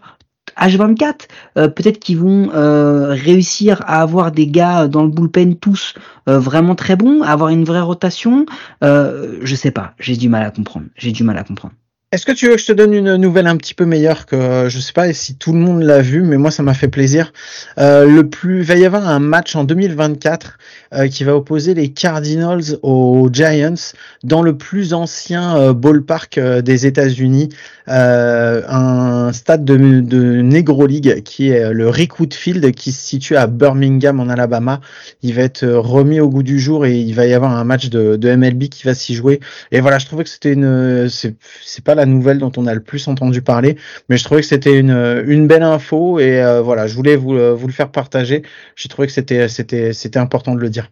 [0.59, 1.27] H24.
[1.57, 5.93] Euh, Peut-être qu'ils vont euh, réussir à avoir des gars dans le bullpen tous
[6.29, 8.45] euh, vraiment très bons, avoir une vraie rotation.
[8.83, 10.87] Euh, je sais pas, j'ai du mal à comprendre.
[10.95, 11.73] J'ai du mal à comprendre.
[12.11, 14.67] Est-ce que tu veux que je te donne une nouvelle un petit peu meilleure que
[14.69, 17.33] je sais pas si tout le monde l'a vu, mais moi ça m'a fait plaisir.
[17.77, 20.57] Euh, le plus, va y avoir un match en 2024
[20.93, 26.85] euh, qui va opposer les Cardinals aux Giants dans le plus ancien euh, ballpark des
[26.85, 27.49] États-Unis,
[27.87, 33.47] un stade de, de Negro League qui est le Rickwood Field qui se situe à
[33.47, 34.79] Birmingham en Alabama.
[35.21, 37.89] Il va être remis au goût du jour et il va y avoir un match
[37.89, 39.39] de, de MLB qui va s'y jouer.
[39.71, 42.81] Et voilà, je trouvais que c'était une, c'est c'est la nouvelle dont on a le
[42.81, 43.77] plus entendu parler,
[44.09, 47.51] mais je trouvais que c'était une, belle info et euh, voilà, je voulais vous, le-
[47.51, 48.43] vous le faire partager.
[48.75, 50.89] J'ai trouvé que c'était important de le dire.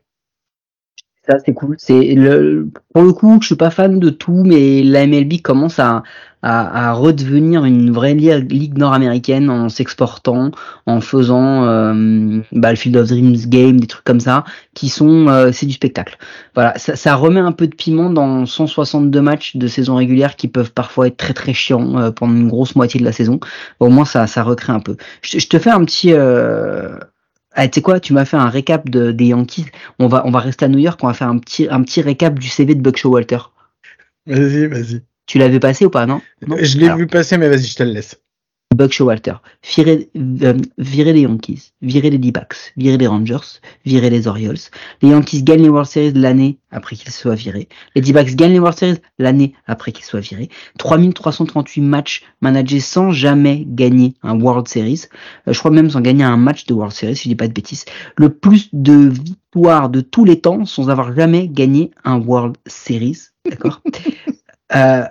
[1.30, 1.76] Ça, c'est cool.
[1.80, 5.80] C'est le, pour le coup, je suis pas fan de tout, mais la MLB commence
[5.80, 6.04] à,
[6.42, 10.52] à, à redevenir une vraie li- ligue nord-américaine en s'exportant,
[10.86, 15.30] en faisant euh, bah, le Field of Dreams game, des trucs comme ça, qui sont,
[15.30, 16.18] euh, c'est du spectacle.
[16.56, 20.50] Voilà, ça, ça remet un peu de piment dans 162 matchs de saison régulière qui
[20.50, 23.40] peuvent parfois être très très chiants euh, pendant une grosse moitié de la saison.
[23.80, 24.98] Au moins, ça, ça recrée un peu.
[25.22, 26.12] Je, je te fais un petit.
[27.56, 29.68] Ah, tu sais quoi, tu m'as fait un récap de, des Yankees.
[30.00, 32.02] On va, on va rester à New York, on va faire un petit, un petit
[32.02, 33.40] récap du CV de Buck Showalter.
[34.26, 35.04] Vas-y, vas-y.
[35.26, 36.58] Tu l'avais passé ou pas, non, non?
[36.60, 38.20] Je l'ai vu passer, mais vas-y, je te le laisse.
[38.74, 39.36] Buck Showalter.
[39.76, 44.58] Virer, euh, virer les Yankees, virer les D-backs, virer les Rangers, virer les Orioles.
[45.02, 47.68] Les Yankees gagnent les World Series l'année après qu'ils soient virés.
[47.96, 50.50] Les D-backs gagnent les World Series l'année après qu'ils soient virés.
[50.80, 55.06] 3338 matchs managés sans jamais gagner un World Series.
[55.48, 57.48] Euh, je crois même sans gagner un match de World Series, si je dis pas
[57.48, 57.86] de bêtises.
[58.18, 63.20] Le plus de victoires de tous les temps sans avoir jamais gagné un World Series.
[63.50, 63.82] D'accord?
[64.74, 65.04] Euh...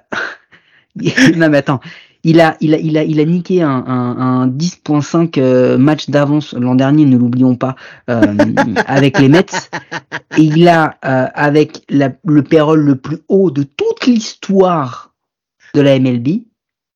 [1.36, 1.80] Non mais attends,
[2.24, 6.08] il a, il a, il a, il a niqué un, un, un 10.5 euh, match
[6.08, 7.74] d'avance l'an dernier, ne l'oublions pas,
[8.10, 8.34] euh,
[8.86, 9.46] avec les Mets.
[10.38, 15.12] Et il a, euh, avec la, le payroll le plus haut de toute l'histoire
[15.74, 16.42] de la MLB,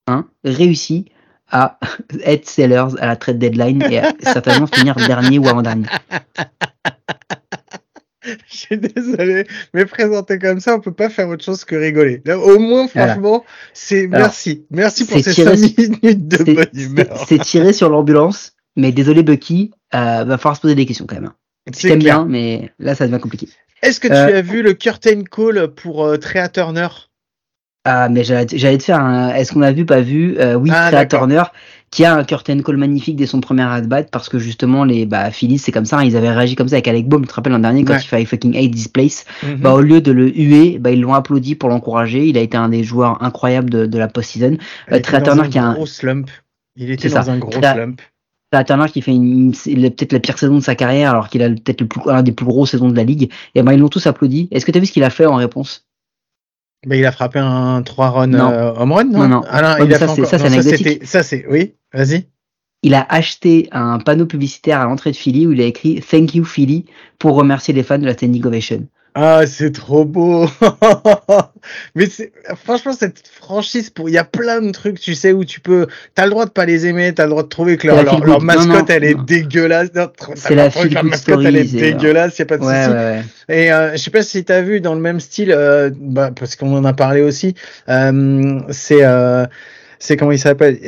[0.06, 1.06] hein, réussi
[1.50, 1.78] à
[2.24, 5.86] être sellers à la trade deadline et à certainement finir dernier ou avant-dernier.
[8.50, 12.22] Je suis désolé, mais présenté comme ça, on peut pas faire autre chose que rigoler.
[12.24, 13.12] Là, au moins, Voilà.
[13.14, 17.24] franchement, c'est merci, merci pour ces tiré- 5 minutes de bonne humeur.
[17.28, 21.16] C'est tiré sur l'ambulance, mais désolé Bucky, euh, va falloir se poser des questions quand
[21.20, 21.30] même.
[21.72, 22.24] T'aimes clair.
[22.24, 23.48] bien, mais là ça devient compliqué.
[23.82, 26.88] Est-ce que tu Euh, as vu le curtain call pour euh, Trea Turner?
[27.84, 28.46] Ah, mais j'allais
[28.78, 29.32] te faire un.
[29.34, 30.36] Est-ce qu'on a vu, pas vu?
[30.38, 31.06] Euh, Oui, Ah.
[31.06, 31.42] Turner,
[31.90, 35.30] qui a un curtain call magnifique dès son premier at-bat, parce que justement, les bah,
[35.30, 37.34] Phillies, c'est comme ça, hein, ils avaient réagi comme ça avec Alec Bohm, tu te
[37.34, 38.00] rappelles l'an dernier, quand Ouais.
[38.02, 39.24] il fait I fucking hate this place.
[39.42, 39.56] Mhm.
[39.60, 42.26] Bah, au lieu de le huer, bah, ils l'ont applaudi pour l'encourager.
[42.26, 44.58] Il a été un des joueurs incroyables de, de la post-season.
[44.92, 46.28] Euh, Turner un qui a un- gros slump.
[46.76, 47.32] Il était dans ça.
[47.32, 48.00] un gros slump.
[48.66, 51.80] Turner qui fait une, peut-être la pire saison de sa carrière, alors qu'il a peut-être
[51.82, 53.30] le plus, un des plus gros saisons de la ligue.
[53.54, 54.48] Et ben, ils l'ont tous applaudi.
[54.50, 55.85] Est-ce que tu as vu ce qu'il a fait en réponse?
[56.84, 58.50] Bah, il a frappé un 3 run Non.
[58.50, 59.20] euh, home run, non?
[59.20, 59.42] Non, non.
[59.48, 61.04] Ah non, Ouais, il a ça, c'est- encore- anecdotique.
[61.06, 62.26] Ça, c'est, oui, vas-y.
[62.82, 66.34] il a acheté un panneau publicitaire à l'entrée de Philly où il a écrit Thank
[66.34, 66.84] you Philly
[67.18, 68.86] pour remercier les fans de la standing ovation.
[69.18, 70.46] Ah, c'est trop beau.
[71.94, 72.32] Mais c'est,
[72.64, 75.86] franchement, cette franchise, pour, il y a plein de trucs, tu sais, où tu peux,
[76.14, 78.42] t'as le droit de pas les aimer, t'as le droit de trouver que leur, leur,
[78.42, 79.22] mascotte, Non, non, elle est non.
[79.22, 79.88] dégueulasse.
[80.34, 82.94] C'est la que leur mascotte, elle est dégueulasse, y a pas de Ouais, souci.
[82.94, 83.56] ouais, ouais.
[83.64, 86.54] Et euh, je sais pas si t'as vu dans le même style, euh, bah, parce
[86.54, 87.54] qu'on en a parlé aussi.
[87.88, 89.46] Euh, c'est euh,
[89.98, 90.78] c'est comment il s'appelle?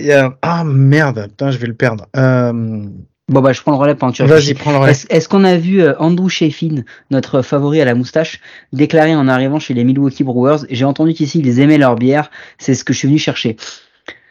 [0.43, 2.07] Ah merde, putain, je vais le perdre.
[2.14, 2.83] Euh,
[3.29, 4.93] Bon bah je prends le relais pendant que tu Vas-y, prends le relais.
[4.93, 8.41] Est-ce est-ce qu'on a vu euh, Andrew Sheffin, notre favori à la moustache,
[8.73, 12.75] déclarer en arrivant chez les Milwaukee Brewers J'ai entendu qu'ici ils aimaient leur bière, c'est
[12.75, 13.57] ce que je suis venu chercher.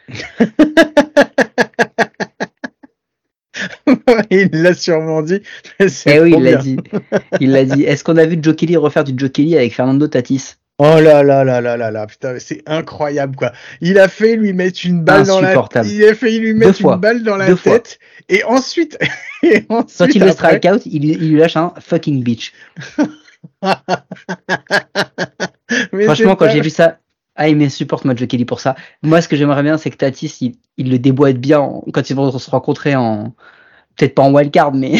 [4.30, 5.40] il l'a sûrement dit.
[5.78, 6.76] Eh oui, il l'a dit.
[7.40, 7.84] Il l'a dit.
[7.84, 10.56] Est-ce qu'on a vu Joe Kelly refaire du Joe Kelly avec Fernando Tatis?
[10.80, 13.52] Oh là là là là là là, putain, mais c'est incroyable quoi.
[13.80, 15.88] Il a fait lui mettre une balle dans la Insupportable.
[15.88, 17.72] il a fait lui mettre une balle dans la Deux fois.
[17.80, 18.96] tête et ensuite
[19.42, 22.52] et ensuite Quand il le strike out, il, lui- il lui lâche un fucking bitch.
[25.92, 26.98] mais Franchement, quand j'ai vu ça,
[27.36, 28.74] ah, me supporte, moi, Joe Kelly, pour ça.
[29.02, 32.10] Moi, ce que j'aimerais bien, c'est que Tatis, il, il le déboîte bien en- quand
[32.10, 33.34] ils vont se rencontrer en,
[33.98, 34.94] peut-être pas en wildcard, mais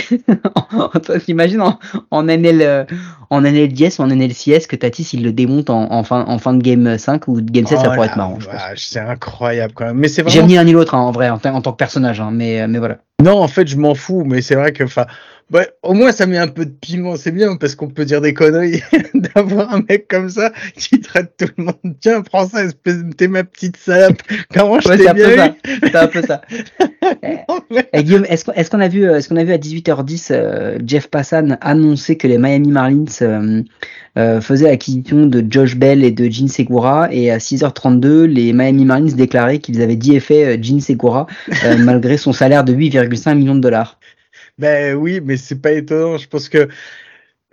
[1.24, 1.78] t'imagines en,
[2.10, 2.84] en NL, euh,
[3.30, 6.52] en NLDS ou en NLCS que Tatis il le démonte en, en, fin, en fin
[6.54, 8.38] de game 5 ou de game 7, ça Oh pourrait être marrant.
[8.76, 9.96] C'est incroyable quand même.
[9.98, 11.76] Mais c'est J'aime ni l'un ni l'autre hein, en vrai, en, tant- en tant que
[11.76, 12.98] personnage, hein, mais, mais voilà.
[13.22, 15.06] Non, en fait, je m'en fous, mais c'est vrai que, enfin,
[15.50, 18.20] bah, au moins ça met un peu de piment, c'est bien parce qu'on peut dire
[18.20, 18.82] des conneries
[19.14, 21.96] d'avoir un mec comme ça qui traite tout le monde.
[22.00, 24.20] Tiens, prends ça, espèce t'es ma petite salope.
[24.54, 25.50] Comment je Ouais, t'ai bien eu
[25.82, 26.42] C'est un peu ça.
[27.92, 31.08] Eh, Guillaume, est-ce qu'on a vu, euh, est-ce qu'on a vu à 18h10 euh, Jeff
[31.08, 33.62] Passan annoncer que les Miami Marlins euh,
[34.16, 38.84] euh, faisaient acquisition de Josh Bell et de Gene Segura et à 6h32 les Miami
[38.84, 41.26] Marlins déclaraient qu'ils avaient dit effet Gene Segura
[41.78, 43.98] malgré son salaire de 8,5 millions de dollars.
[44.58, 46.16] Ben oui, mais c'est pas étonnant.
[46.16, 46.68] Je pense que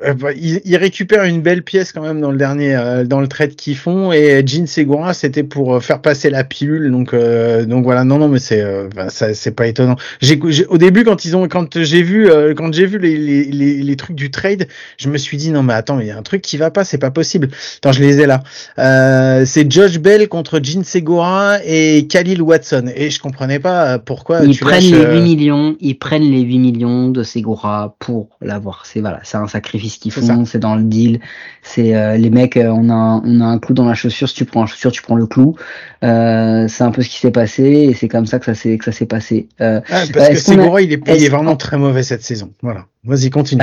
[0.04, 3.22] euh, bah, ils, ils récupèrent une belle pièce quand même dans le dernier, euh, dans
[3.22, 4.12] le trade qu'ils font.
[4.12, 6.92] Et Jean Segura, c'était pour euh, faire passer la pilule.
[6.92, 8.04] Donc, euh, donc voilà.
[8.04, 9.96] Non, non, mais c'est, euh, ça, c'est pas étonnant.
[10.20, 13.16] J'ai, j'ai- au début, quand ils ont, quand j'ai vu, euh, quand j'ai vu les,
[13.18, 16.12] les, les, les trucs du trade, je me suis dit non, mais attends, il y
[16.12, 17.48] a un truc qui va pas, c'est pas possible.
[17.78, 18.44] Attends, je les ai là.
[18.80, 22.92] Euh, c'est Josh Bell contre Jean Segura et Khalil Watson.
[22.94, 24.44] Et je comprenais pas pourquoi.
[24.44, 27.96] Ils tu prennent lâches, les euh, 8 millions, ils prennent les 8 millions de Segura
[28.00, 28.86] pour l'avoir.
[28.86, 31.19] C'est voilà, c'est un sacrifice qu'ils C'est font, c'est dans le deal.
[31.62, 34.28] C'est euh, les mecs, euh, on a un, on a un clou dans la chaussure.
[34.30, 35.56] Si tu prends la chaussure, tu prends le clou.
[36.04, 38.78] Euh, c'est un peu ce qui s'est passé et c'est comme ça que ça s'est
[38.78, 39.48] que ça s'est passé.
[39.62, 42.04] Euh, Ah, Euh, parce que a- Segura, il est, il est est-ce- vraiment très mauvais
[42.04, 42.52] cette saison.
[42.62, 42.86] Voilà.
[43.04, 43.62] Vas-y, continue.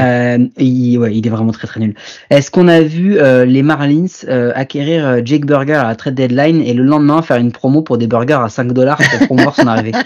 [0.58, 1.94] il, ouais, il est vraiment très très nul.
[2.30, 4.06] Est-ce qu'on a vu les Marlins
[4.54, 8.06] acquérir Jake Burger à la trade deadline et le lendemain faire une promo pour des
[8.06, 9.92] burgers à 5 dollars pour promouvoir son arrivée?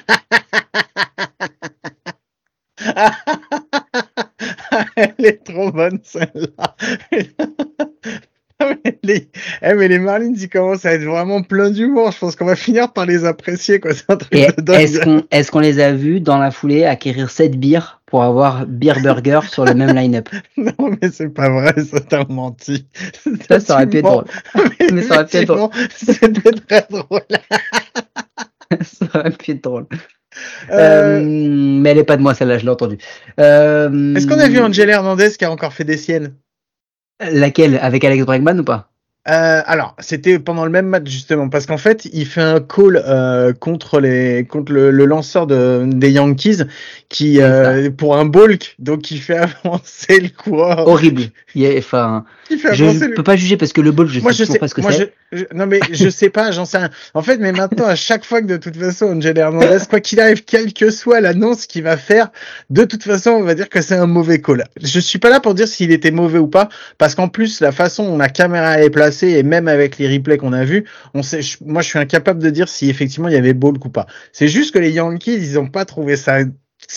[4.97, 6.77] Elle est trop bonne celle-là.
[8.59, 9.29] Mais les...
[9.63, 12.11] eh, mais les Marlins, ils commencent à être vraiment pleins d'humour.
[12.13, 13.81] Je pense qu'on va finir par les apprécier.
[13.81, 13.93] quoi.
[13.93, 14.81] C'est un truc Et de dingue.
[14.81, 18.65] est-ce qu'on est qu'on les a vus dans la foulée acquérir 7 bières pour avoir
[18.67, 20.31] Beer Burger sur le même line-up?
[20.57, 22.87] Non, mais c'est pas vrai, ça t'a menti.
[23.47, 24.25] Ça, ça aurait pu être drôle.
[24.93, 25.71] Mais ça aurait pu être drôle.
[25.95, 27.21] C'était très drôle.
[28.83, 29.87] ça aurait pu être drôle.
[30.71, 32.99] Euh, mais elle est pas de moi celle-là, je l'ai entendue.
[33.41, 36.35] Euh, Est-ce qu'on a vu Angel Hernandez qui a encore fait des siennes?
[37.21, 37.79] Laquelle?
[37.81, 38.91] Avec Alex Bregman ou pas?
[39.29, 43.03] Euh, alors, c'était pendant le même match justement, parce qu'en fait, il fait un call
[43.05, 46.63] euh, contre les contre le, le lanceur de, des Yankees
[47.09, 50.87] qui euh, pour un bulk, donc il fait avancer le coureur.
[50.87, 51.23] Horrible.
[51.55, 52.25] Il Enfin,
[52.73, 54.83] je le peux pas juger parce que le ball, je moi sais pas ce que
[54.93, 55.13] c'est.
[55.33, 56.91] je- non mais je sais pas, j'en sais rien.
[57.15, 60.21] En fait, mais maintenant à chaque fois que de toute façon Angel Hernandez, quoi qu'il
[60.21, 62.29] arrive, quelle que soit l'annonce qu'il va faire,
[62.71, 64.65] de toute façon on va dire que c'est un mauvais call.
[64.81, 67.73] Je suis pas là pour dire s'il était mauvais ou pas, parce qu'en plus la
[67.73, 71.23] façon dont la caméra est placée et même avec les replays qu'on a vus, on
[71.23, 74.07] sait, moi je suis incapable de dire si effectivement il y avait ball ou pas.
[74.33, 76.41] C'est juste que les Yankees ils ont pas trouvé ça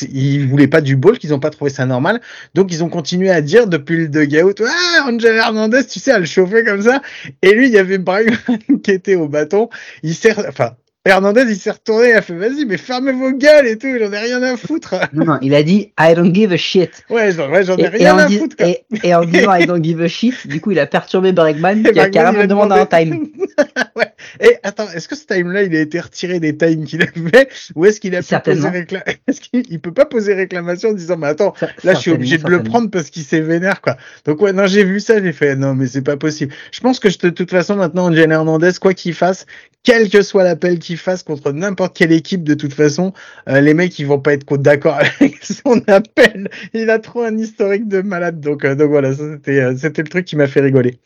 [0.01, 2.21] ils voulaient pas du ball, qu'ils ont pas trouvé ça normal.
[2.53, 6.19] Donc ils ont continué à dire depuis le dugout, ah, Angel Hernandez, tu sais, à
[6.19, 7.01] le chauffer comme ça.
[7.41, 8.37] Et lui, il y avait Bregman
[8.83, 9.69] qui était au bâton.
[10.03, 10.75] Il s'est, enfin,
[11.09, 14.11] Hernandez, il s'est retourné, il a fait, vas-y, mais fermez vos gueules et tout, j'en
[14.13, 14.95] ai rien à foutre.
[15.13, 17.03] Non, non, il a dit I don't give a shit.
[17.09, 18.67] Ouais, j'en ouais, ai rien en à foutre, quoi.
[18.67, 21.83] et- et en disant I don't give a shit, du coup, il a perturbé Bregman
[21.83, 23.27] qui a carrément demandé un time.
[23.95, 24.07] ouais.
[24.39, 27.85] Et attends, est-ce que ce time-là, il a été retiré des times qu'il avait, ou
[27.85, 31.17] est-ce qu'il a pu poser réclamation Est-ce qu'il il peut pas poser réclamation en disant,
[31.17, 33.97] mais attends, Ça- Là, je suis obligé de le prendre parce qu'il s'est vénère, quoi.
[34.25, 36.53] Donc, ouais, non, j'ai vu ça, j'ai fait, non, mais c'est pas possible.
[36.71, 39.45] Je pense que de toute façon, maintenant, Angel Hernandez, quoi qu'il fasse,
[39.83, 43.13] quel que soit l'appel qu'il fasse contre n'importe quelle équipe, de toute façon,
[43.47, 46.49] euh, les mecs, ils vont pas être d'accord avec son appel.
[46.73, 48.39] Il a trop un historique de malade.
[48.39, 50.99] Donc, euh, donc voilà, c'était, euh, c'était le truc qui m'a fait rigoler.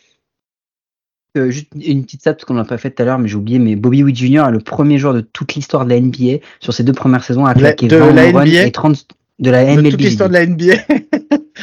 [1.35, 3.35] Euh, juste une petite stat parce qu'on l'a pas fait tout à l'heure, mais j'ai
[3.37, 3.57] oublié.
[3.57, 4.45] Mais Bobby Witt Jr.
[4.49, 7.45] est le premier joueur de toute l'histoire de la NBA sur ses deux premières saisons
[7.45, 8.65] à De la- claquer de 20 la NBA?
[8.67, 9.07] et 30
[9.39, 9.89] de la De MLB.
[9.89, 10.75] toute l'histoire de la NBA.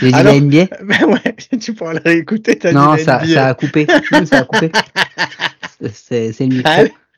[0.00, 3.04] J'ai dit Alors- la NBA ben ouais, tu pourras le réécouter, t'as Non, dit la
[3.04, 3.34] ça, NBA.
[3.34, 3.86] ça a coupé.
[4.10, 4.72] Non, ça a coupé.
[5.92, 6.72] C'est c'est le micro.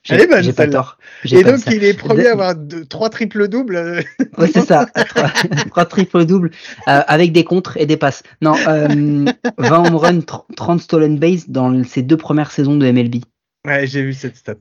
[0.05, 0.99] J'ai- pas tort.
[1.31, 3.77] Et donc, il est premier De- à avoir deux- trois triples doubles.
[3.77, 4.01] euh,
[4.39, 4.87] Ouais, c'est ça.
[4.87, 5.29] Trois,
[5.71, 6.51] trois triples doubles
[6.89, 8.23] euh, avec des contres et des passes.
[8.41, 8.89] Non, euh,
[9.59, 13.17] 20 home runs, tr- 30 stolen base dans ses deux premières saisons de MLB.
[13.65, 14.55] Ouais, j'ai vu cette stat.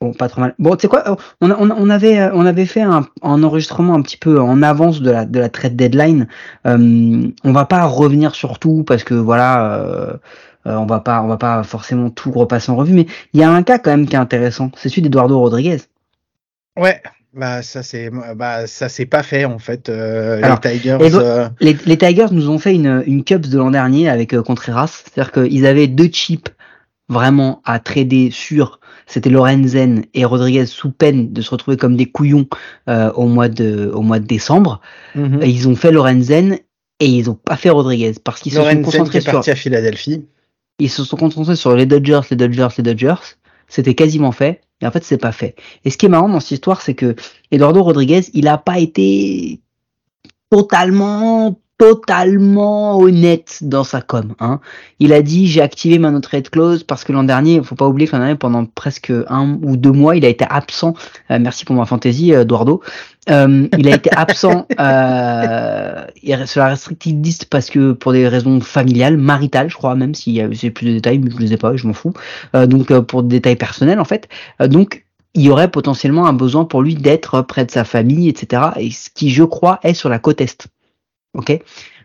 [0.00, 0.54] Bon, pas trop mal.
[0.60, 4.16] Bon, tu sais quoi, on, avait, euh, on avait fait un, un enregistrement un petit
[4.16, 6.28] peu en avance de la, de la trade deadline.
[6.66, 10.18] Euh, on va pas revenir sur tout parce que voilà,
[10.68, 12.94] euh, on va pas, on va pas forcément tout repasser en revue.
[12.94, 14.70] Mais il y a un cas quand même qui est intéressant.
[14.76, 15.78] C'est celui d'Eduardo Rodriguez.
[16.78, 17.02] Ouais,
[17.34, 20.98] bah ça c'est bah ça c'est pas fait en fait euh, Alors, les Tigers.
[21.00, 25.02] euh, Les, les Tigers nous ont fait une, une Cubs de l'an dernier avec Contreras.
[25.04, 26.48] C'est-à-dire qu'ils avaient deux chips
[27.08, 32.06] vraiment à trader sur, c'était Lorenzen et Rodriguez sous peine de se retrouver comme des
[32.06, 32.46] couillons
[32.88, 34.80] euh, au mois de au mois de décembre.
[35.14, 35.40] Mhm.
[35.42, 36.58] Ils ont fait Lorenzen
[37.00, 39.50] et ils ont pas fait Rodriguez parce qu'ils se sont qui concentrés est sur parti
[39.50, 40.26] à Philadelphie.
[40.78, 43.36] Ils se sont concentrés sur les Dodgers, les Dodgers, les Dodgers.
[43.68, 44.62] C'était quasiment fait.
[44.80, 45.56] Et en fait, c'est pas fait.
[45.84, 47.16] Et ce qui est marrant dans cette histoire, c'est que
[47.50, 49.60] Eduardo Rodriguez, il a pas été
[50.50, 54.34] totalement, totalement honnête dans sa com.
[54.40, 54.60] Hein.
[54.98, 57.76] Il a dit j'ai activé ma no trade clause parce que l'an dernier, il faut
[57.76, 60.94] pas oublier que l'an dernier pendant presque un ou deux mois, il a été absent.
[61.30, 62.82] Euh, merci pour ma fantaisie, euh, Eduardo.
[63.30, 66.06] Euh, il a été absent euh,
[66.46, 70.32] sur la restricted list parce que pour des raisons familiales, maritales, je crois même s'il
[70.32, 72.12] y a j'ai plus de détails, mais je les ai pas, je m'en fous.
[72.54, 74.28] Euh, donc euh, pour des détails personnels en fait.
[74.60, 75.04] Euh, donc
[75.34, 78.62] il y aurait potentiellement un besoin pour lui d'être près de sa famille, etc.
[78.76, 80.68] Et ce qui, je crois, est sur la côte est.
[81.34, 81.58] Ok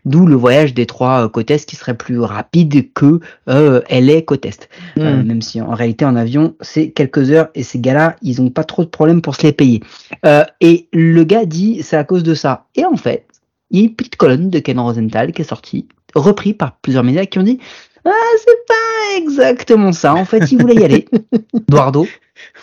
[0.04, 4.20] D'où le voyage des trois euh, côtes est qui serait plus rapide que euh, LA
[4.20, 4.68] côte est.
[4.98, 5.26] Euh, Mhm.
[5.26, 8.64] même si en réalité en avion c'est quelques heures et ces gars-là ils ont pas
[8.64, 9.82] trop de problèmes pour se les payer.
[10.26, 12.66] Euh, et le gars dit c'est à cause de ça.
[12.74, 13.26] Et en fait
[13.70, 17.02] il y a une petite colonne de Ken Rosenthal qui est sortie, repris par plusieurs
[17.02, 17.58] médias qui ont dit
[18.04, 20.14] ah c'est pas exactement ça.
[20.14, 21.08] En fait il voulait y aller,
[21.68, 22.06] Eduardo,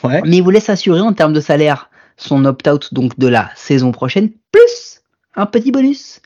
[0.03, 0.21] Ouais.
[0.25, 4.29] mais il voulait s'assurer en termes de salaire son opt-out donc de la saison prochaine
[4.51, 5.01] plus
[5.35, 6.21] un petit bonus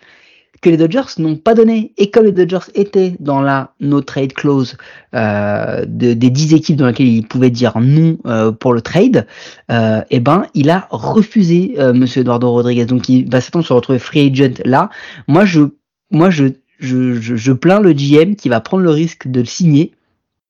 [0.66, 1.93] que les Dodgers n'ont pas donné.
[1.97, 4.78] Et comme les Dodgers étaient dans la no trade clause
[5.13, 9.28] euh, de, des 10 équipes dans lesquelles ils pouvaient dire non euh, pour le trade,
[9.72, 12.86] euh, eh ben il a refusé euh, Monsieur Eduardo Rodriguez.
[12.86, 14.89] Donc il va certainement se retrouver free agent là.
[15.28, 15.61] Moi je
[16.09, 16.45] moi je
[16.80, 19.91] je, je, je plains le GM qui va prendre le risque de le signer,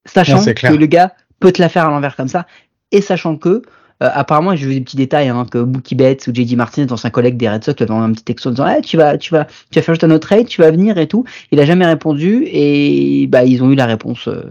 [0.06, 2.48] sachant Non, que le gars peut te la faire à l'envers comme ça,
[2.92, 3.64] et sachant que
[4.04, 7.10] euh, apparemment, j'ai vu des petits détails hein, que Mookie Betts ou JD Martinez, ancien
[7.10, 9.46] collègue des Red Sox, avait un petit texto en disant Eh, tu vas, tu vas,
[9.46, 11.24] tu vas faire juste un autre trade, tu vas venir et tout.
[11.52, 14.44] Il a jamais répondu et bah ils ont eu la réponse euh,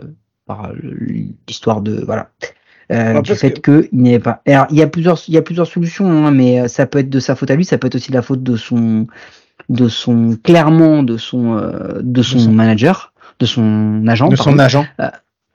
[0.46, 0.96] par le-
[1.48, 2.30] l'histoire de voilà
[2.92, 4.40] euh, Bah, du fait que- que il n'y avait pas.
[4.46, 6.98] Alors il y a plusieurs, il y a plusieurs solutions, hein, mais euh, ça peut
[6.98, 9.06] être de sa faute à lui, ça peut être aussi de la faute de son,
[9.68, 14.28] de son clairement de son, euh, de son son- manager, de son agent.
[14.28, 14.86] De son agent.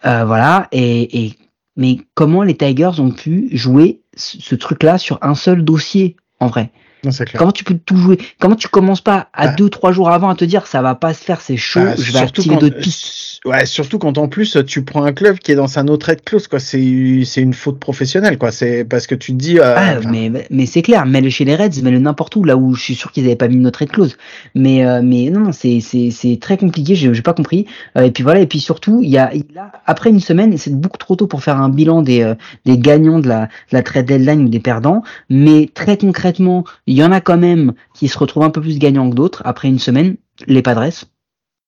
[0.06, 1.36] Euh, voilà, et, et
[1.80, 6.72] mais comment les Tigers ont pu jouer ce, truc-là sur un seul dossier en vrai?
[7.04, 7.40] Non, c'est clair.
[7.40, 8.18] Comment tu peux tout jouer?
[8.40, 9.54] Comment tu commences pas à Bah.
[9.58, 11.96] deux trois jours avant à te dire ça va pas se faire, c'est chaud, Bah,
[11.98, 13.40] je vais activer d'autres pistes.
[13.46, 16.22] Ouais, surtout quand en plus tu prends un club qui est dans sa no trade
[16.26, 16.60] clause, quoi.
[16.60, 18.52] C'est c'est une faute professionnelle, quoi.
[18.52, 19.60] C'est parce que tu te dis.
[19.60, 22.76] euh, Ah, mais mais c'est clair, mets-le chez les Reds, mets-le n'importe où, là où
[22.76, 24.18] je suis sûr qu'ils avaient pas mis notre trade clause.
[24.56, 27.66] Mais euh, mais non, non, c'est c'est c'est très compliqué, j'ai pas compris.
[27.98, 30.76] Euh, et puis voilà, et puis surtout, il y a a après une semaine, c'est
[30.76, 32.36] beaucoup trop tôt pour faire un bilan des euh,
[32.66, 35.02] des gagnants de la de la trade deadline ou des perdants.
[35.30, 38.80] Mais très concrètement, il y en a quand même qui se retrouvent un peu plus
[38.80, 40.18] gagnants que d'autres après une semaine.
[40.48, 40.90] Les Padres,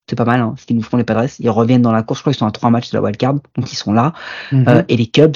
[0.10, 1.26] c'est pas mal, hein, ce qu'ils nous font les Padres.
[1.40, 3.36] Ils reviennent dans la course, je crois qu'ils sont à trois matchs de la wildcard,
[3.56, 4.14] donc ils sont là.
[4.52, 4.66] mhm.
[4.68, 5.36] Euh, et les Cubs,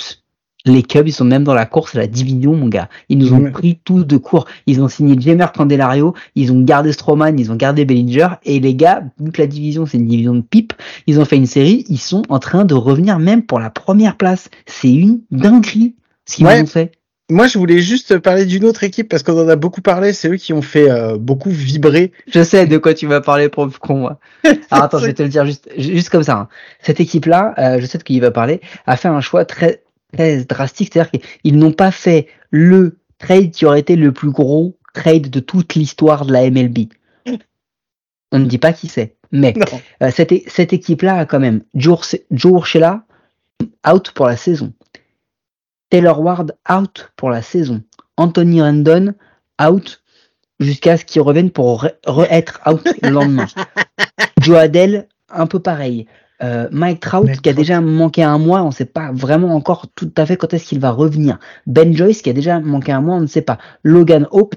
[0.66, 2.90] les Cubs, ils sont même dans la course à la division, mon gars.
[3.10, 4.48] Ils nous ont pris tous de court.
[4.66, 8.30] Ils ont signé Jamer Candelario, ils ont gardé Stroman, ils ont gardé Bellinger.
[8.44, 10.74] Et les gars, vu que la division, c'est une division de pipe,
[11.06, 14.18] ils ont fait une série, ils sont en train de revenir même pour la première
[14.18, 14.50] place.
[14.66, 15.94] C'est une dinguerie,
[16.26, 16.60] ce qu'ils Ouais.
[16.64, 16.92] ont fait.
[17.32, 20.14] Moi, je voulais juste parler d'une autre équipe parce qu'on en a beaucoup parlé.
[20.14, 22.12] C'est eux qui ont fait euh, beaucoup vibrer.
[22.28, 24.20] Je sais de quoi tu vas parler pour con, moi.
[24.70, 26.38] Alors attends, je vais te le dire juste, juste comme ça.
[26.38, 26.50] hein.
[26.82, 29.84] Cette équipe-là, euh, je sais de qui il va parler, a fait un choix très,
[30.14, 30.92] très drastique.
[30.94, 31.12] C'est-à-dire
[31.44, 35.74] qu'ils n'ont pas fait le trade qui aurait été le plus gros trade de toute
[35.74, 36.90] l'histoire de la MLB.
[38.32, 39.16] On ne dit pas qui c'est.
[39.32, 39.54] Mais
[40.02, 43.04] euh, cette, équipe-là a quand même Joe Urshela
[43.88, 44.74] out pour la saison.
[45.90, 47.84] Taylor Ward out pour la saison.
[48.18, 49.14] Anthony Rendon
[49.62, 50.02] out
[50.60, 53.48] jusqu'à ce qu'il revienne pour re- re-être out le lendemain.
[54.42, 56.08] Joe Adele, un peu pareil.
[56.44, 57.62] Euh, Mike Trout, Mike qui a Trout.
[57.62, 60.66] déjà manqué un mois, on ne sait pas vraiment encore tout à fait quand est-ce
[60.68, 61.40] qu'il va revenir.
[61.66, 63.58] Ben Joyce, qui a déjà manqué un mois, on ne sait pas.
[63.84, 64.56] Logan Hope,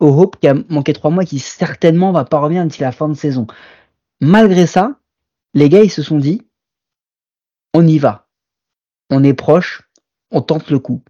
[0.00, 3.14] Hope qui a manqué trois mois, qui certainement va pas revenir d'ici la fin de
[3.14, 3.46] saison.
[4.20, 4.98] Malgré ça,
[5.54, 6.46] les gars, ils se sont dit,
[7.74, 8.26] on y va.
[9.10, 9.82] On est proche,
[10.30, 11.02] on tente le coup.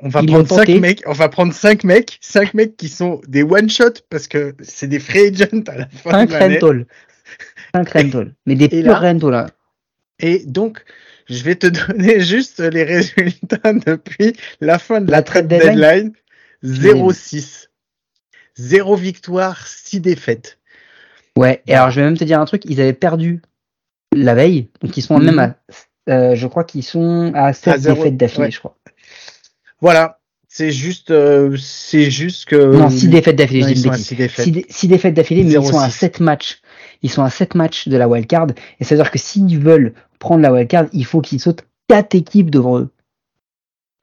[0.00, 1.02] On va Ils prendre cinq mecs.
[1.06, 4.86] On va prendre cinq mecs, cinq mecs qui sont des one shot parce que c'est
[4.88, 6.54] des free agents à la fin Un de l'année.
[6.58, 6.86] rental.
[7.74, 8.34] Un rental.
[8.46, 9.34] Mais des purs rentals.
[9.34, 9.46] hein.
[10.18, 10.82] Et donc,
[11.28, 15.74] je vais te donner juste les résultats depuis la fin de la, La trade deadline.
[15.76, 16.12] deadline.
[16.64, 17.68] 0-6.
[18.56, 20.58] 0 victoire, 6 défaites.
[21.36, 23.40] Ouais, et alors je vais même te dire un truc, ils avaient perdu
[24.14, 25.24] la veille, donc ils sont Mhm.
[25.24, 25.56] même à,
[26.08, 28.50] euh, je crois qu'ils sont à 7 À zéro, défaites d'affilée, ouais.
[28.50, 28.76] je crois.
[29.80, 30.18] Voilà.
[30.48, 32.76] C'est juste, euh, c'est juste que.
[32.76, 34.06] non, 6 défaites d'affilée, une sont à bêtise.
[34.06, 34.70] six défaites.
[34.70, 35.90] 6 défaites d'affilée, mais ils sont à 0-6.
[35.90, 36.60] 7 matchs.
[37.00, 38.48] Ils sont à 7 matchs de la wildcard.
[38.78, 42.78] Et c'est-à-dire que s'ils veulent prendre la wildcard, il faut qu'ils sautent 4 équipes devant
[42.78, 42.90] eux.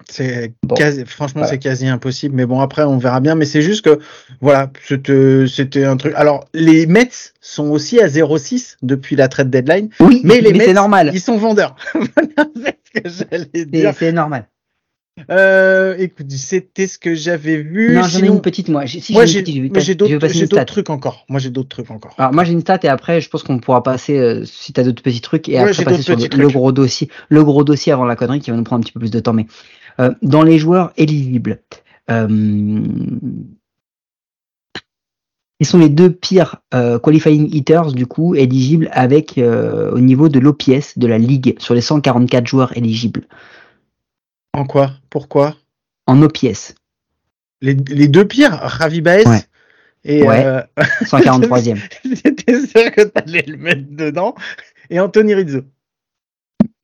[0.09, 0.75] C'est Bon.
[1.05, 1.47] franchement, Voilà.
[1.49, 2.35] c'est quasi impossible.
[2.35, 3.35] Mais bon, après, on verra bien.
[3.35, 3.99] Mais c'est juste que,
[4.41, 6.13] voilà, c'était, un truc.
[6.15, 7.09] Alors, les Mets
[7.41, 9.89] sont aussi à 0,6 depuis la trade deadline.
[9.99, 11.11] Oui, Mais les Mets, c'est normal.
[11.13, 11.75] Ils sont vendeurs.
[12.93, 14.47] c'est ce normal.
[15.29, 17.93] Euh, écoute, c'était ce que j'avais vu.
[17.95, 18.85] Non, j'en ai une petite, moi.
[18.85, 21.25] J'ai- Si moi, j'ai d'autres, trucs encore.
[21.29, 22.13] Moi, j'ai d'autres trucs encore.
[22.17, 24.83] Alors moi j'ai une stat et après je pense qu'on pourra passer euh, si t'as
[24.83, 27.91] d'autres petits trucs et Ouais, après passer sur le, le gros dossier, le gros dossier
[27.91, 29.33] avant la connerie qui va nous prendre un petit peu plus de temps.
[29.33, 29.45] Mais
[29.99, 31.61] euh, dans les joueurs éligibles,
[32.09, 32.27] euh,
[35.59, 40.39] ils sont les deux pires euh, qualifying hitters du coup éligibles avec au niveau de
[40.39, 43.27] l'OPS de la ligue sur les 144 joueurs éligibles
[44.53, 44.91] En quoi?
[45.09, 45.55] Pourquoi?
[46.07, 46.73] en OPS,
[47.61, 49.43] Les, les deux pires, Ravi Baez Ouais.
[50.05, 50.43] et, Ouais.
[50.45, 50.61] euh,
[51.03, 51.77] 143e.
[52.03, 54.33] j'étais sûr que t'allais le mettre dedans.
[54.89, 55.61] Et Anthony Rizzo.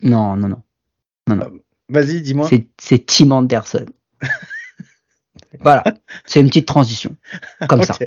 [0.04, 0.62] non non
[1.28, 1.38] non,
[1.90, 2.48] Vas-y, dis-moi.
[2.50, 3.86] c'est c'est Tim Anderson.
[5.62, 5.84] voilà,
[6.26, 7.16] c'est une petite transition
[7.68, 7.98] comme ça.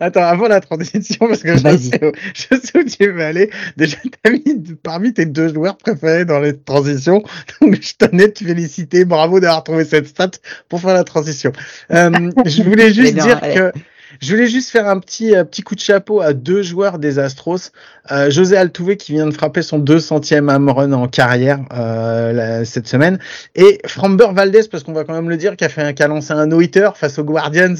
[0.00, 3.50] Attends, avant la transition, parce que je sais, où, je sais où tu veux aller.
[3.76, 4.42] Déjà, t'as mis
[4.82, 7.22] parmi tes deux joueurs préférés dans les transitions.
[7.60, 9.04] Donc, je tenais de te féliciter.
[9.04, 10.30] Bravo d'avoir trouvé cette stat
[10.68, 11.52] pour faire la transition.
[11.90, 13.54] Euh, je voulais juste bien, dire allez.
[13.54, 13.72] que
[14.20, 17.18] je voulais juste faire un petit, euh, petit coup de chapeau à deux joueurs des
[17.18, 17.72] Astros.
[18.10, 22.88] Euh, José Altuve qui vient de frapper son 200e home run en carrière euh, cette
[22.88, 23.18] semaine.
[23.54, 26.02] Et Framber Valdez, parce qu'on va quand même le dire, qui a, fait un, qui
[26.02, 27.74] a lancé un no-hitter face aux Guardians.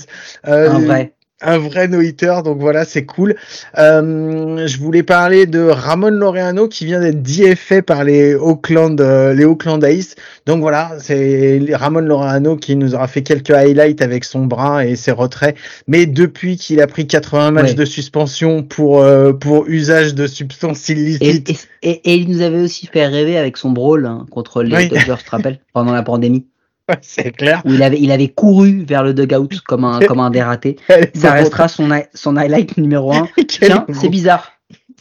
[1.42, 3.34] Un vrai no-hitter, donc voilà, c'est cool.
[3.78, 9.34] Euh, je voulais parler de Ramon Laureano qui vient d'être DFA par les Oakland, euh,
[9.34, 10.14] les Oakland A's.
[10.46, 14.96] Donc voilà, c'est Ramon Laureano qui nous aura fait quelques highlights avec son bras et
[14.96, 15.56] ses retraits.
[15.86, 17.74] Mais depuis qu'il a pris 80 matchs Ouais.
[17.74, 21.50] de suspension pour euh, pour usage de substances illicites,
[21.82, 24.74] et, et- et il nous avait aussi fait rêver avec son brawl hein, contre les
[24.74, 24.88] Oui.
[24.88, 26.46] Dodgers, tu te rappelles, pendant la pandémie,
[27.02, 27.62] c'est clair.
[27.64, 30.76] où il avait, il avait couru vers le dugout comme un, comme un dératé.
[31.14, 33.28] Ça restera son, son highlight numéro un.
[33.48, 34.52] Tiens, c'est bizarre.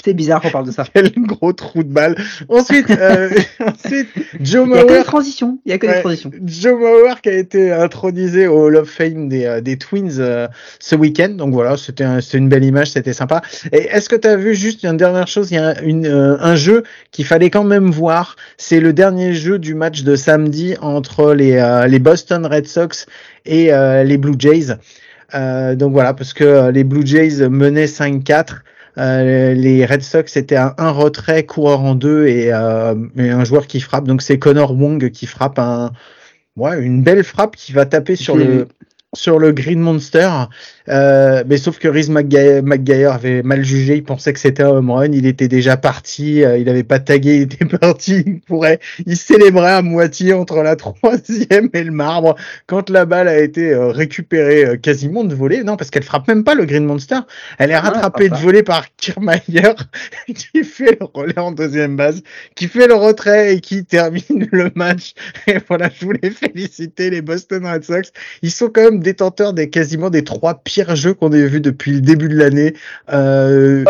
[0.06, 0.86] C'est bizarre qu'on parle de ça.
[0.94, 2.16] Quel gros trou de balle.
[2.48, 3.30] Ensuite, euh,
[3.60, 4.08] ensuite
[4.40, 5.58] Joe Il y a que Mauer des transitions.
[5.66, 6.32] Il y a que des transitions.
[6.46, 10.48] Joe Mauer qui a été intronisé au Hall of Fame des, euh, des Twins euh,
[10.80, 11.30] ce week-end.
[11.30, 13.42] Donc voilà, c'était un- une belle image, c'était sympa.
[13.72, 15.50] Et est-ce que tu as vu juste une dernière chose?
[15.50, 18.36] Il y a une, euh, un jeu qu'il fallait quand même voir.
[18.58, 23.08] C'est le dernier jeu du match de samedi entre les, les Boston Red Sox
[23.48, 23.72] et
[24.04, 24.76] les Blue Jays.
[25.34, 28.62] Donc voilà, parce que les Blue Jays menaient 5-4.
[28.98, 33.44] Euh, les Red Sox étaient à un retrait, coureur en deux et, euh, et un
[33.44, 34.06] joueur qui frappe.
[34.06, 35.92] Donc c'est Connor Wong qui frappe un,
[36.56, 38.68] ouais, une belle frappe qui va taper sur le.
[39.16, 40.30] Sur le Green Monster.
[40.88, 43.96] Euh, mais sauf que Rhys McGuire, McGuire avait mal jugé.
[43.96, 45.12] Il pensait que c'était un home run.
[45.12, 46.44] Il était déjà parti.
[46.44, 47.38] euh, il avait pas tagué.
[47.38, 48.24] Il était parti.
[48.26, 52.36] Il pourrait, il célébrait à moitié entre la troisième et le marbre
[52.68, 55.64] quand la balle a été euh, récupérée quasiment de volée.
[55.64, 57.20] Non, parce qu'elle frappe même pas le Green Monster.
[57.58, 58.40] Elle est rattrapée de pas.
[58.40, 59.74] volée par Kiermaier
[60.36, 62.22] qui fait le relais en deuxième base,
[62.56, 65.14] qui fait le retrait et qui termine le match.
[65.48, 68.12] Et voilà, je voulais féliciter les Boston Red Sox.
[68.42, 71.92] Ils sont quand même détenteurs des quasiment des trois pires jeux qu'on ait vus depuis
[71.94, 72.74] le début de l'année.
[73.14, 73.86] Euh,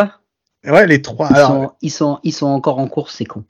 [0.66, 1.28] ouais, les trois.
[1.32, 3.44] Ils, Alors, sont, ils, sont, ils sont encore en course, c'est con.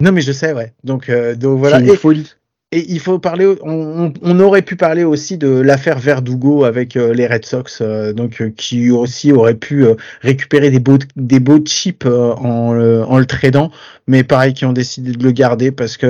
[0.00, 0.72] non, mais je sais, ouais.
[0.84, 1.78] Donc, euh, donc voilà.
[1.78, 2.32] C'est une Et, folie.
[2.72, 3.46] Et il faut parler.
[3.62, 8.12] On, on- aurait pu parler aussi de l'affaire Verdugo avec euh, les Red Sox, euh,
[8.12, 12.70] donc euh, qui aussi aurait pu euh, récupérer des beaux des beaux chips euh, en
[13.04, 13.70] en le tradant,
[14.06, 16.06] mais pareil, qui ont décidé de le garder parce que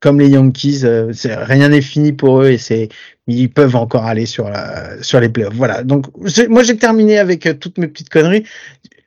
[0.00, 0.82] comme les Yankees,
[1.24, 2.88] rien n'est fini pour eux et c'est
[3.26, 5.54] ils peuvent encore aller sur la sur les playoffs.
[5.54, 5.82] Voilà.
[5.82, 6.06] Donc
[6.48, 8.44] moi j'ai terminé avec toutes mes petites conneries.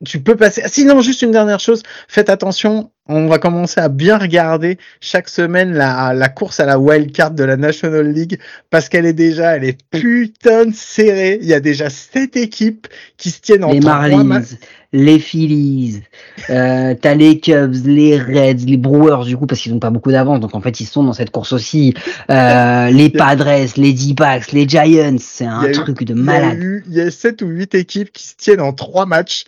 [0.05, 0.61] Tu peux passer.
[0.67, 1.82] Sinon, juste une dernière chose.
[2.09, 2.91] Faites attention.
[3.10, 7.32] On va commencer à bien regarder chaque semaine la, la course à la wild card
[7.32, 8.39] de la National League
[8.70, 11.38] parce qu'elle est déjà, elle est putain de serrée.
[11.41, 12.88] Il y a déjà sept équipes
[13.18, 14.56] qui se tiennent en Les matchs.
[14.93, 16.01] les Phillies,
[16.49, 20.12] euh, t'as les Cubs, les Reds, les Brewers du coup parce qu'ils n'ont pas beaucoup
[20.12, 21.93] d'avance donc en fait ils sont dans cette course aussi.
[22.30, 26.24] Euh, les Padres, les D-backs, les Giants, c'est un eu- truc de Il y a
[26.24, 29.43] malade, eu, il y a sept ou huit équipes qui se tiennent en trois matchs.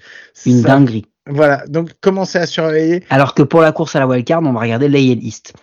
[0.46, 1.06] une Ça- dinguerie.
[1.28, 1.66] Voilà.
[1.68, 3.04] Donc, commencez à surveiller.
[3.10, 5.54] Alors que pour la course à la wildcard, on va regarder l'AL East.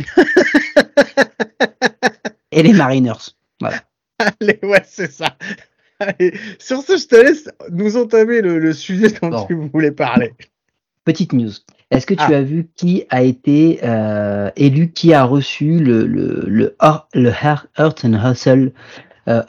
[2.52, 3.34] Et les Mariners.
[3.60, 3.82] Voilà.
[4.18, 5.36] Allez, ouais, c'est ça.
[6.00, 9.46] Allez, sur ce, je te laisse nous entamer le, le sujet dont Bon.
[9.46, 10.32] tu voulais parler.
[11.04, 11.50] Petite news.
[11.90, 12.36] Est-ce que tu Ah.
[12.36, 16.76] as vu qui a été euh, élu, qui a reçu le, le, le,
[17.14, 17.30] le
[17.78, 18.72] Hurt and Hustle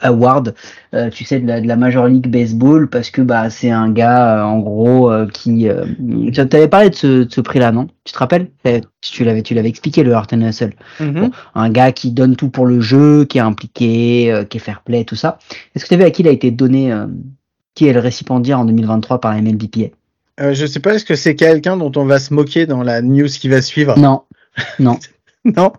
[0.00, 0.54] Award,
[0.94, 3.90] euh, tu sais, de la, de la Major League Baseball, parce que bah c'est un
[3.90, 5.68] gars, euh, en gros, euh, qui...
[5.68, 5.84] Euh,
[6.32, 7.88] tu avais parlé de ce, de ce prix-là, non?
[8.04, 8.48] Tu te rappelles?
[8.64, 10.72] Eh, Tu l'avais tu l'avais expliqué, le Heart and Hustle.
[11.00, 11.12] Mhm.
[11.12, 14.60] Bon, un gars qui donne tout pour le jeu, qui est impliqué, euh, qui est
[14.60, 15.38] fair play, tout ça.
[15.74, 17.06] Est-ce que tu as vu à qui il a été donné, euh,
[17.74, 19.90] qui est le récipiendaire en 2023 par MLBPA
[20.40, 23.02] Euh, je sais pas, est-ce que c'est quelqu'un dont on va se moquer dans la
[23.02, 23.98] news qui va suivre?
[23.98, 24.22] Non,
[24.78, 24.98] non,
[25.44, 25.72] Non?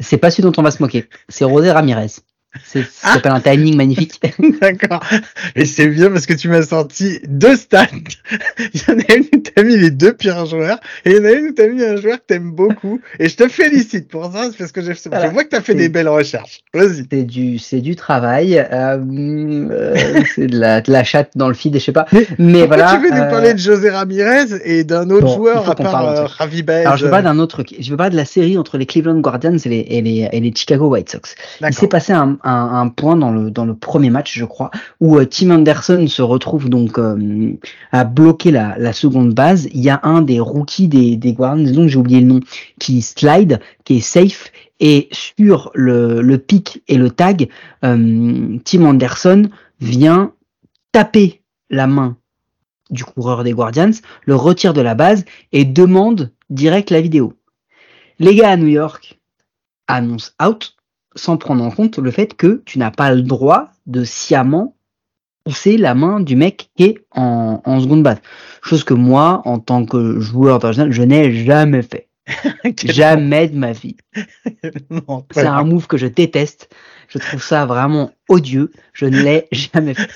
[0.00, 1.08] C'est pas celui dont on va se moquer.
[1.28, 2.08] C'est Rosé Ramirez.
[2.64, 4.20] C'est, ça s'appelle un timing magnifique.
[4.60, 5.02] D'accord.
[5.56, 7.86] Et c'est bien parce que tu m'as sorti deux stats.
[8.74, 11.20] Il y en a une où t'as mis les deux pires joueurs et il y
[11.20, 13.00] en a une où t'as mis un joueur que t'aimes beaucoup.
[13.18, 15.28] Et je te félicite pour ça parce que je, Voilà.
[15.28, 16.60] je vois que t'as fait des belles recherches.
[16.74, 17.06] Vas-y.
[17.10, 18.58] C'est du, c'est du travail.
[18.58, 18.98] euh,
[19.70, 22.06] euh, c'est de la, de la chatte dans le feed, je sais pas.
[22.38, 22.96] Mais voilà.
[22.96, 26.30] tu veux nous euh, parler de José Ramirez et d'un autre bon, joueur à part.
[26.38, 27.64] Ravi Baez Alors je veux pas d'un autre.
[27.78, 30.40] Je veux pas de la série entre les Cleveland Guardians et les, et les, et
[30.40, 31.34] les Chicago White Sox.
[31.60, 34.70] Il s'est passé un, un, un point dans le, premier match, je crois,
[35.00, 37.52] où euh, Tim Anderson se retrouve donc euh,
[37.92, 39.68] à bloquer la, seconde base.
[39.72, 42.40] Il y a un des rookies des, des Guardians, donc j'ai oublié le nom,
[42.78, 47.48] qui slide, qui est safe, et sur le, le pic et le tag,
[47.84, 49.48] euh, Tim Anderson
[49.80, 50.32] vient
[50.92, 52.16] taper la main
[52.90, 53.90] du coureur des Guardians,
[54.24, 57.34] le retire de la base et demande direct la vidéo.
[58.18, 59.18] Les gars à New York
[59.86, 60.74] annoncent out
[61.14, 64.76] sans prendre en compte le fait que tu n'as pas le droit de sciemment
[65.44, 68.18] pousser la main du mec qui est en, en seconde base.
[68.62, 72.08] Chose que moi, en tant que joueur d'Arsenal, je n'ai jamais fait.
[72.84, 73.96] Jamais de ma vie.
[75.32, 76.68] C'est un move que je déteste.
[77.08, 78.70] Je trouve ça vraiment odieux.
[78.92, 80.10] Je ne l'ai jamais fait.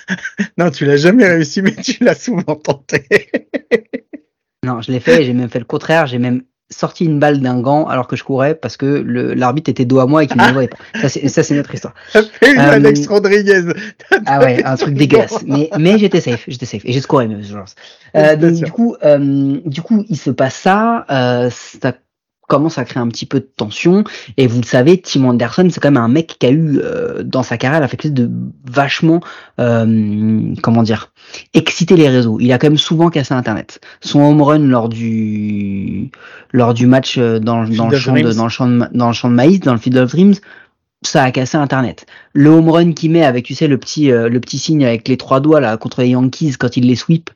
[0.59, 3.07] Non, tu l'as jamais réussi, mais tu l'as souvent tenté.
[4.63, 6.07] Non, je l'ai fait j'ai même fait le contraire.
[6.07, 6.43] J'ai même
[6.73, 10.01] sorti une balle d'un gant alors que je courais parce que le- l'arbitre était dos
[10.01, 10.79] à moi et qu'il ne me voyait pas.
[11.01, 11.95] Ça, c'est, ça, c'est notre histoire.
[12.13, 13.63] T'as fait une Euh, Alex Rodriguez.
[14.27, 15.43] Ah ouais, un truc dégueulasse.
[15.47, 16.83] Mais, mais j'étais safe, j'étais safe.
[16.85, 17.75] Et j'ai scoré même, je pense.
[18.17, 21.93] Euh, donc, du coup, euh, du coup, il se passe ça, euh, ça
[22.53, 24.05] commence à créer un petit peu de tension.
[24.37, 27.23] Et vous le savez, Tim Anderson, c'est quand même un mec qui a eu, euh,
[27.23, 28.31] dans sa carrière, il a fait quelque chose de
[28.71, 29.21] vachement,
[29.59, 31.13] euh, comment dire,
[31.55, 32.37] exciter les réseaux.
[32.41, 33.81] Il a quand même souvent cassé Internet.
[34.03, 36.11] Son home run lors du,
[36.53, 39.31] lors du match euh, dans, le champ de, dans, le champ de, dans le champ
[39.31, 40.35] de maïs, dans le Field of Dreams,
[41.01, 42.05] ça a cassé Internet.
[42.35, 45.09] Le home run qu'il met avec, tu sais, le petit, euh, le petit signe avec
[45.09, 47.31] les trois doigts là contre les Yankees quand il les sweep,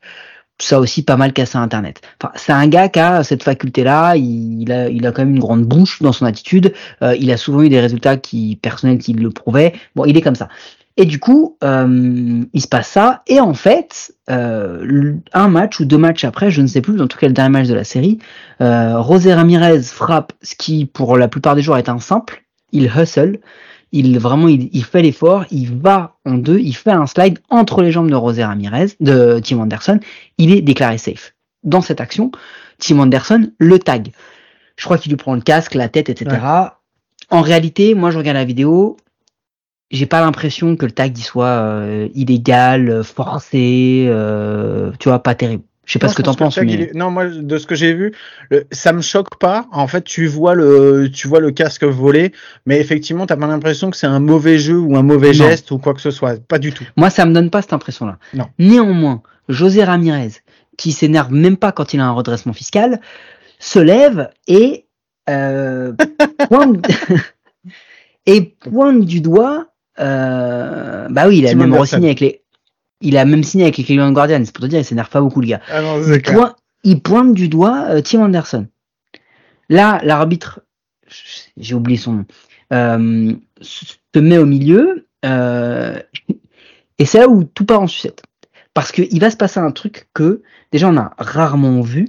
[0.58, 2.00] ça aussi pas mal cassé Internet.
[2.20, 4.16] Enfin, c'est un gars qui a cette faculté-là.
[4.16, 6.72] Il, a, il a quand même une grande bouche dans son attitude.
[7.02, 9.74] Euh, il a souvent eu des résultats qui personnels qui le prouvaient.
[9.94, 10.48] Bon, il est comme ça.
[10.96, 13.22] Et du coup, euh, il se passe ça.
[13.26, 17.06] Et en fait, euh, un match ou deux matchs après, je ne sais plus, en
[17.06, 18.18] tout cas le dernier match de la série,
[18.60, 22.44] José Ramirez frappe ce qui, pour la plupart des joueurs, est un simple.
[22.72, 23.40] Il hustle.
[23.92, 25.44] Il vraiment, il, il fait l'effort.
[25.50, 26.58] Il va en deux.
[26.58, 30.00] Il fait un slide entre les jambes de José Ramirez, de Tim Anderson.
[30.38, 31.34] Il est déclaré safe.
[31.64, 32.30] Dans cette action,
[32.78, 34.12] Tim Anderson le tag.
[34.76, 36.36] Je crois qu'il lui prend le casque, la tête, etc.
[37.30, 38.96] En réalité, moi, je regarde la vidéo.
[39.90, 45.34] J'ai pas l'impression que le tag il soit euh, illégal, forcé, euh, tu vois, pas
[45.34, 45.62] terrible.
[45.86, 47.66] Je sais pas ce que t'en pense penses, le mais est- Non, moi, de ce
[47.66, 48.12] que j'ai vu,
[48.50, 49.66] le- ça me choque pas.
[49.72, 52.32] En fait, tu vois le, tu vois le casque voler,
[52.66, 55.32] mais effectivement, t'as pas l'impression que c'est un mauvais jeu ou un mauvais Non.
[55.34, 56.38] geste ou quoi que ce soit.
[56.46, 56.84] Pas du tout.
[56.96, 58.18] moi, ça me donne pas cette impression-là.
[58.34, 58.46] Non.
[58.58, 60.32] Néanmoins, José Ramirez,
[60.76, 63.00] qui s'énerve même pas quand il a un redressement fiscal,
[63.60, 64.86] se lève et
[65.30, 65.92] euh,
[66.50, 66.84] pointe,
[68.26, 69.68] et pointe du doigt.
[69.98, 72.42] Euh, bah oui, il a Tim même re-signé avec les.
[73.00, 74.42] Il a même signé avec les Cleveland Guardians.
[74.44, 75.60] C'est pour te dire, il s'énerve pas beaucoup le gars.
[75.70, 78.66] Ah non, il, pointe, il pointe du doigt euh, Tim Anderson.
[79.68, 80.60] Là, l'arbitre,
[81.56, 82.24] j'ai oublié son nom,
[82.72, 85.98] euh, se met au milieu, euh,
[86.98, 88.22] et c'est là où tout part en sucette.
[88.74, 92.08] Parce qu'il va se passer un truc que, déjà, on a rarement vu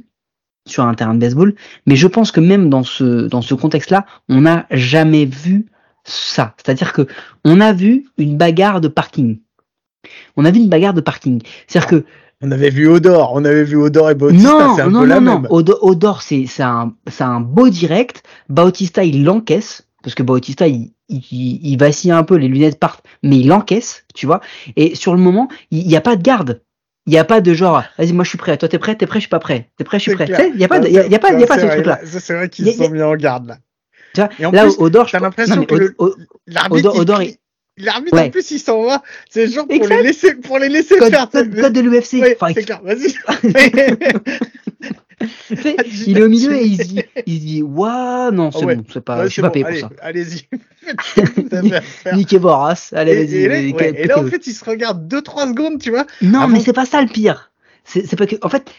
[0.65, 4.05] sur un terrain de baseball, mais je pense que même dans ce, dans ce contexte-là,
[4.27, 5.67] on n'a jamais vu
[6.03, 6.53] ça.
[6.57, 7.07] C'est-à-dire que
[7.45, 9.39] on a vu une bagarre de parking.
[10.35, 11.41] On a vu une bagarre de parking.
[11.67, 12.05] C'est-à-dire que
[12.41, 15.05] On avait vu Odor, on avait vu Odor et Bautista, non, c'est un non, peu
[15.07, 15.39] la non, non.
[15.41, 15.47] même.
[15.51, 18.23] Odo- Odor, c'est un, un beau direct.
[18.49, 19.83] Bautista, il l'encaisse.
[20.03, 24.05] Parce que Bautista, il, il, il vacille un peu, les lunettes partent, mais il encaisse,
[24.15, 24.39] tu vois.
[24.77, 26.61] Et sur le moment, il n'y a pas de garde.
[27.07, 28.57] Il n'y a pas de genre, vas-y, moi je suis prêt.
[28.57, 29.69] Toi, t'es prêt, t'es prêt, je suis pas prêt.
[29.77, 30.27] T'es prêt, je suis prêt.
[30.53, 31.59] Il n'y a pas, il y a, y a pas, il y a c'est pas
[31.59, 31.99] ce truc-là.
[32.03, 33.57] là, C'est vrai qu'ils se sont mis en garde là.
[34.13, 35.95] Tu vois, là, plus, Odor, je t'as l'impression que
[36.47, 37.21] L'arbitre, Odor- il Odor,
[37.78, 38.23] l'arbitre Ouais.
[38.23, 39.03] en plus, il s'en va.
[39.30, 41.30] C'est genre pour les laisser, pour les laisser code, faire.
[41.30, 42.13] code- code de l'UFC.
[42.21, 43.13] Ouais, Enfin, c'est clair, vas-y.
[45.47, 45.75] Sais,
[46.05, 48.65] il est au milieu et il se dit, il se dit, waouh, non, c'est Ah
[48.67, 48.75] ouais.
[48.75, 49.95] bon, c'est pas, je suis c'est pas bon, payé allez, pour ça.
[50.01, 50.47] Allez-y.
[52.15, 55.89] Niquez Boras, allez, Et, et et là, en fait, il se regarde 2-3 secondes, tu
[55.89, 56.05] vois.
[56.21, 57.51] Non, Avant- mais c'est pas ça le pire.
[57.84, 58.69] C'est pas que, en fait,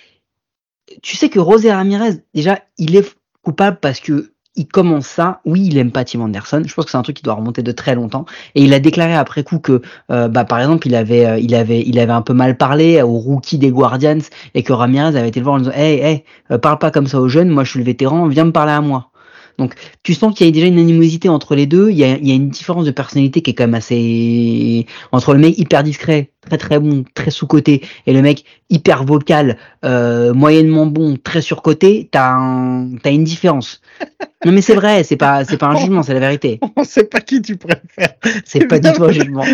[1.02, 3.10] tu sais que José Ramirez, déjà, il est
[3.42, 5.40] coupable parce que il commence ça.
[5.44, 6.62] Oui, il aime pas Tim Anderson.
[6.66, 8.26] Je pense que c'est un truc qui doit remonter de très longtemps.
[8.54, 9.80] Et il a déclaré après coup que,
[10.10, 13.00] euh, bah, par exemple, il avait, euh, il avait, il avait un peu mal parlé
[13.00, 14.18] au rookie des Guardians
[14.54, 17.06] et que Ramirez avait été le voir en disant, hey, hey, euh, parle pas comme
[17.06, 17.48] ça aux jeunes.
[17.48, 18.26] Moi, je suis le vétéran.
[18.26, 19.10] Viens me parler à moi.
[19.58, 21.90] Donc, tu sens qu'il y a déjà une animosité entre les deux.
[21.90, 24.86] Il y a, il y a une différence de personnalité qui est quand même assez
[25.10, 29.04] entre le mec hyper discret, très très bon, très sous côté, et le mec hyper
[29.04, 32.08] vocal, euh, moyennement bon, très surcoté.
[32.10, 33.80] T'as un, t'as une différence.
[34.44, 36.60] Non mais c'est vrai, c'est pas, c'est pas un jugement, c'est la vérité.
[36.76, 38.14] On sait pas qui tu préfères.
[38.44, 39.44] C'est pas du tout un jugement.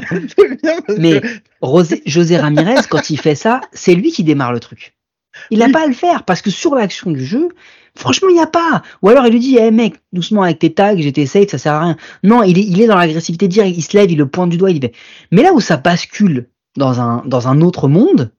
[0.99, 1.23] Mais
[1.63, 4.95] Rosé, José Ramirez, quand il fait ça, c'est lui qui démarre le truc.
[5.51, 5.73] Il n'a Oui.
[5.73, 7.49] pas à le faire parce que sur l'action du jeu,
[7.97, 8.83] franchement, il n'y a pas.
[9.03, 11.73] Ou alors il lui dit, eh mec, doucement avec tes tags, j'étais safe, ça sert
[11.73, 11.97] à rien.
[12.23, 14.57] Non, il est, il est dans l'agressivité directe, il se lève, il le pointe du
[14.57, 14.91] doigt, il dit.
[15.31, 18.33] Mais là où ça bascule dans un, dans un autre monde,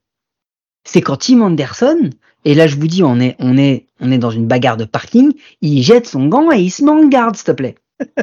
[0.83, 2.09] c'est quand Tim Anderson,
[2.43, 4.85] et là je vous dis, on est, on est, on est dans une bagarre de
[4.85, 7.75] parking, il jette son gant et il se met en garde, s'il te plaît.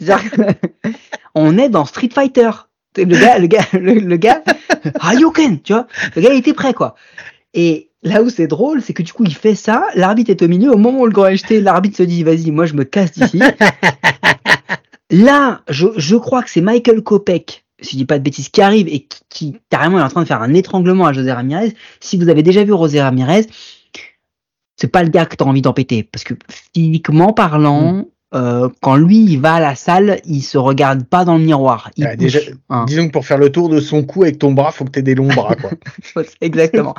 [1.34, 2.50] On est dans Street Fighter.
[2.96, 4.42] Le gars, le gars, le, gars,
[5.00, 5.86] Hadouken, tu vois.
[6.16, 6.96] Le gars, il était prêt, quoi.
[7.54, 10.48] Et là où c'est drôle, c'est que du coup, il fait ça, l'arbitre est au
[10.48, 13.12] milieu, au moment où le grand jeté, l'arbitre se dit, vas-y, moi, je me casse
[13.12, 13.40] d'ici.
[15.10, 18.62] là, je, je crois que c'est Michael Kopek, si je dis pas de bêtises, qui
[18.62, 21.74] arrive et qui, qui, carrément est en train de faire un étranglement à José Ramirez.
[22.00, 23.46] Si vous avez déjà vu José Ramirez,
[24.76, 26.02] c'est pas le gars que t'as envie d'en péter.
[26.02, 26.34] Parce que
[26.74, 31.36] physiquement parlant, euh, quand lui, il va à la salle, il se regarde pas dans
[31.36, 31.90] le miroir.
[31.96, 32.84] Il déjà, hein.
[32.86, 35.00] Disons que pour faire le tour de son cou avec ton bras, faut que tu
[35.00, 35.70] aies des longs bras, quoi.
[36.40, 36.94] Exactement.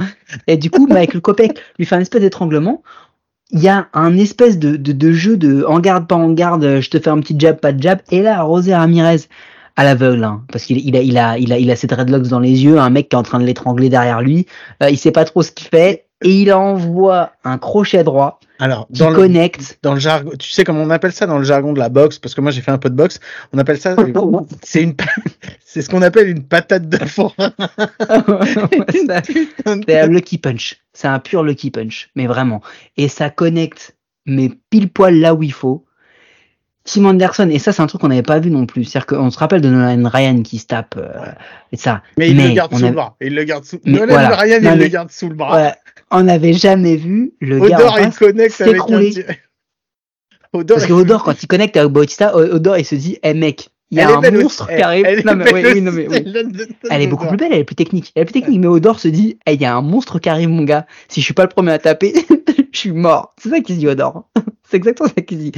[0.48, 2.84] Et du coup, Michael Kopek lui fait un espèce d'étranglement.
[3.52, 6.80] Il y a un espèce de, de, de jeu de en garde, pas en garde,
[6.80, 8.00] je te fais un petit jab, pas de jab.
[8.12, 9.22] Et là, Rosé Ramirez,
[9.76, 12.28] à l'aveugle, hein, parce qu'il il a, il a, il a, il a ses dreadlocks
[12.28, 14.48] dans les yeux, un mec qui est en train de l'étrangler derrière lui.
[14.84, 16.06] Euh, il sait pas trop ce qu'il fait.
[16.24, 19.80] Et il envoie un crochet droit Alors, qui dans le, connecte.
[19.84, 22.20] dans le jargon, tu sais comment on appelle ça dans le jargon de la boxe,
[22.20, 23.20] parce que moi j'ai fait un peu de boxe,
[23.52, 23.96] on appelle ça,
[24.64, 24.96] c'est une,
[25.66, 27.06] c'est ce qu'on appelle une patate de de-
[29.88, 30.78] C'est un lucky punch.
[30.94, 32.62] C'est un pur lucky punch, mais vraiment.
[32.98, 33.96] Et ça connecte,
[34.26, 35.86] mais pile poil là où il faut.
[36.84, 38.86] Tim Anderson, et ça c'est un truc qu'on n'avait pas vu non plus.
[38.86, 41.12] C'est-à-dire qu'on se rappelle de Nolan Ryan qui se tape euh,
[41.72, 42.02] et ça.
[42.18, 43.16] Mais il le garde sous a- le bras.
[43.22, 43.80] Il le garde sous.
[43.86, 44.36] Nolan voilà.
[44.36, 45.74] Ryan, Non, il mais- le garde sous le bras.
[46.12, 48.22] On n'avait jamais vu le gars en Odor, face.
[48.22, 48.50] un.
[48.50, 49.26] s'écrouler.
[50.68, 53.98] Parce que Odor, quand il connecte avec Bautista, Odor il se dit, eh mec, il
[53.98, 55.06] y a Elle un monstre qui arrive.
[55.06, 56.14] elle est Non mais, belle oui, oui, non, aussi, mais oui.
[56.16, 58.12] celle-là de- Elle est beaucoup plus belle, elle est plus technique.
[58.16, 60.30] Elle est plus technique, mais Odor se dit, Eh, il y a un monstre qui
[60.30, 60.86] arrive, mon gars.
[61.08, 62.14] Si je suis pas le premier à taper,
[62.74, 63.34] je suis mort.
[63.42, 64.30] C'est ça qu'il se dit, Odor.
[64.70, 65.52] C'est exactement ça qu'il se dit.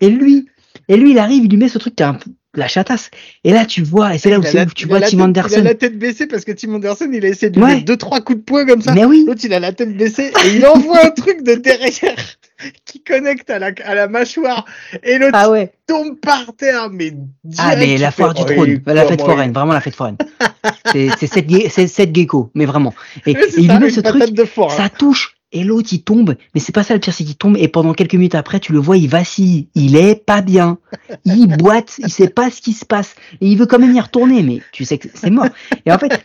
[0.00, 0.46] Et lui,
[0.88, 2.18] et lui, il arrive, il lui met ce truc qui est un
[2.56, 3.10] la chatasse.
[3.44, 5.22] Et là, tu vois, et c'est là où, la- où tu vois Tim tête- Il
[5.22, 5.58] Anderson.
[5.60, 7.74] a la tête baissée parce que Tim Anderson, il a essayé de lui Ouais.
[7.74, 8.92] mettre deux, trois coups de poing comme ça.
[8.94, 12.16] Mais oui, L'autre, il a la tête baissée et il envoie un truc de derrière
[12.86, 14.64] qui connecte à la, à la mâchoire
[15.02, 15.72] et l'autre ah ouais.
[15.86, 17.12] tombe par terre, mais
[17.58, 20.16] Ah, mais la foire du oh, trône, il- la fête foraine, vraiment la fête foraine.
[20.92, 22.94] c'est c'est cette, cette gecko, mais vraiment.
[23.26, 24.74] Et, il- et lui met ce truc, de forain.
[24.76, 27.56] ça touche, et l'autre il tombe, mais c'est pas ça le pire, c'est qu'il tombe,
[27.56, 30.76] et pendant quelques minutes après, tu le vois, il vacille, il est pas bien,
[31.24, 34.00] il boite, il sait pas ce qui se passe, et il veut quand même y
[34.00, 35.46] retourner, mais tu sais que c'est mort.
[35.86, 36.22] Et en fait,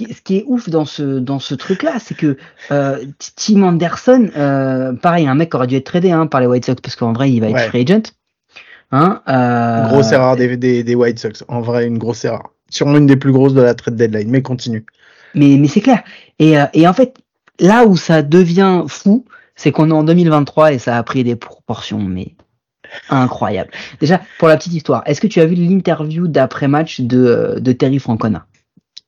[0.00, 2.36] ce qui, est ouf dans ce, dans ce truc-là, c'est que
[2.72, 3.04] euh,
[3.36, 6.66] Tim Anderson, euh, pareil, un mec qui aurait dû être tradé hein, par les White
[6.66, 7.68] Sox, parce qu'en vrai, il va être Ouais.
[7.68, 8.10] free agent.
[8.90, 11.44] Hein, euh, Grosse erreur des, des, des White Sox.
[11.46, 12.50] En vrai, une grosse erreur.
[12.68, 14.84] Sûrement une des plus grosses de la trade deadline, mais continue.
[15.34, 16.02] Mais, mais c'est clair.
[16.38, 17.14] Et, et en fait,
[17.62, 21.36] là où ça devient fou, c'est qu'on est en 2023 et ça a pris des
[21.36, 22.34] proportions, mais
[23.08, 23.70] incroyables.
[24.00, 27.72] Déjà, pour la petite histoire, est-ce que tu as vu l'interview d'après-match de, euh, de
[27.72, 28.46] Terry Francona?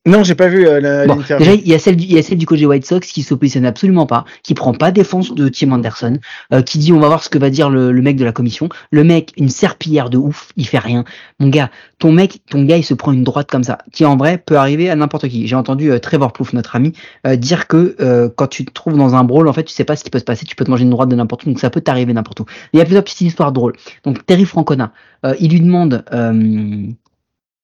[0.07, 1.47] Non, j'ai pas vu euh, la- Bon, l'interview.
[1.47, 3.01] déjà, il y a celle du, il y a celle du coach des White Sox
[3.11, 6.19] qui s'oppositionne absolument pas, qui prend pas défense de Tim Anderson,
[6.53, 8.33] euh, qui dit on va voir ce que va dire le, le mec de la
[8.33, 8.69] commission.
[8.91, 11.05] Le mec, une serpillière de ouf, il fait rien.
[11.41, 14.19] Mon gars, ton mec, ton gars, il se prend une droite comme ça, qui en
[14.19, 15.49] vrai peut arriver à n'importe qui.
[15.49, 16.93] J'ai entendu euh, Trevor Plouffe, notre ami,
[17.27, 19.85] euh, dire que euh, quand tu te trouves dans un brawl, en fait, tu sais
[19.85, 21.47] pas ce qui peut se passer, tu peux te manger une droite de n'importe où,
[21.49, 22.45] donc ça peut t'arriver n'importe où.
[22.75, 23.73] Il y a plusieurs petites histoires drôles.
[24.05, 24.93] Donc Terry Francona,
[25.25, 26.89] euh, il lui demande euh,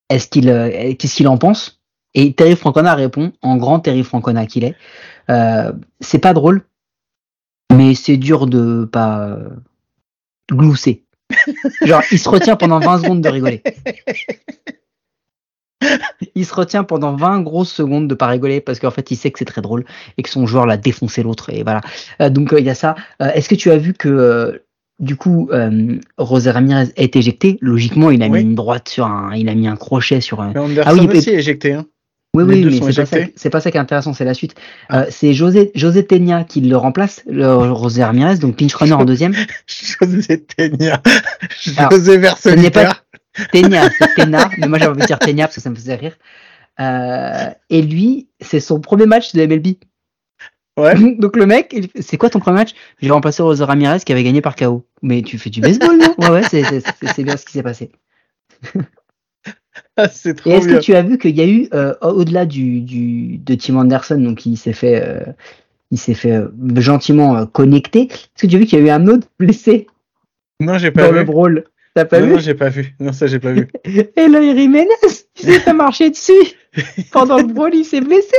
[0.09, 0.47] est-ce qu'il,
[0.99, 1.80] qu'est-ce qu'il en pense?
[2.15, 4.75] Et Terry Francona répond, en grand Terry Francona qu'il est,
[5.31, 6.63] euh, c'est pas drôle,
[7.73, 9.39] mais c'est dur de pas
[10.51, 11.05] glousser.
[11.83, 13.63] Genre, il se retient pendant 20 secondes de rigoler.
[16.35, 19.31] il se retient pendant 20 grosses secondes de pas rigoler parce qu'en fait il sait
[19.31, 19.85] que c'est très drôle
[20.19, 21.81] et que son joueur l'a défoncé l'autre et voilà.
[22.21, 22.97] Euh, donc euh, il y a ça.
[23.21, 24.63] Est-ce que tu as vu que
[24.99, 28.39] du coup euh, Ramirez est éjecté Logiquement il a Oui.
[28.45, 30.53] mis une droite sur un, il a mis un crochet sur un.
[30.53, 31.73] Mais Anderson Ah oui, aussi est éjecté.
[31.73, 31.87] Hein.
[32.33, 34.55] Oui Les oui mais c'est pas, pas ça qui est intéressant c'est la suite.
[34.89, 35.01] Ah.
[35.01, 39.05] Euh, c'est José José Tenia qui le remplace, le José Ramirez donc pinch runner en
[39.05, 39.35] deuxième.
[39.67, 41.03] José Tenia.
[41.91, 43.05] José Versolitaire.
[43.53, 45.97] Tenia, c'est Tena, mais moi j'ai envie de dire Tenia parce que ça me faisait
[45.97, 46.17] rire.
[46.79, 49.77] Euh, et lui, c'est son premier match de MLB.
[50.77, 50.95] Ouais.
[51.19, 52.71] Donc le mec, c'est quoi ton premier match?
[53.01, 54.87] J'ai remplacé José Ramirez qui avait gagné par KO.
[55.03, 56.15] Mais tu fais du baseball, non?
[56.19, 57.91] Ouais, ouais, c'est bien ce qui s'est passé.
[59.97, 62.45] Ah, c'est trop Et est-ce que tu as vu qu'il y a eu, euh, au-delà
[62.47, 65.21] du, du, de Tim Anderson, donc il s'est fait, euh,
[65.91, 68.91] il s'est fait euh, gentiment connecter, est-ce que tu as vu qu'il y a eu
[68.91, 69.87] un autre blessé
[70.61, 71.19] Non, j'ai pas dans vu.
[71.19, 71.65] le brawl?
[71.95, 72.33] T'as pas non, vu?
[72.35, 72.95] non, j'ai pas vu.
[73.01, 73.69] Non, ça, j'ai pas vu.
[74.17, 76.33] Eloy Jiménez, il s'est fait marcher dessus.
[77.13, 78.37] Pendant le brawl, il s'est blessé.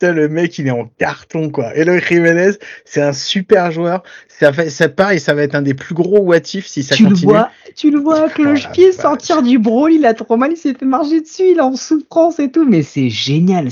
[0.00, 1.74] Putain, le mec, il est en carton, quoi.
[1.74, 2.52] Eloy Jiménez,
[2.84, 4.04] c'est un super joueur.
[4.28, 6.94] Ça fait, ça pareil, ça va être un des plus gros what if si ça
[6.94, 7.32] tu le continue.
[7.32, 10.56] vois, tu le vois, cloche-pied Oh la sortir du brawl, il a trop mal, il
[10.56, 13.68] s'est fait marcher dessus, il est en souffrance et tout, mais c'est génial.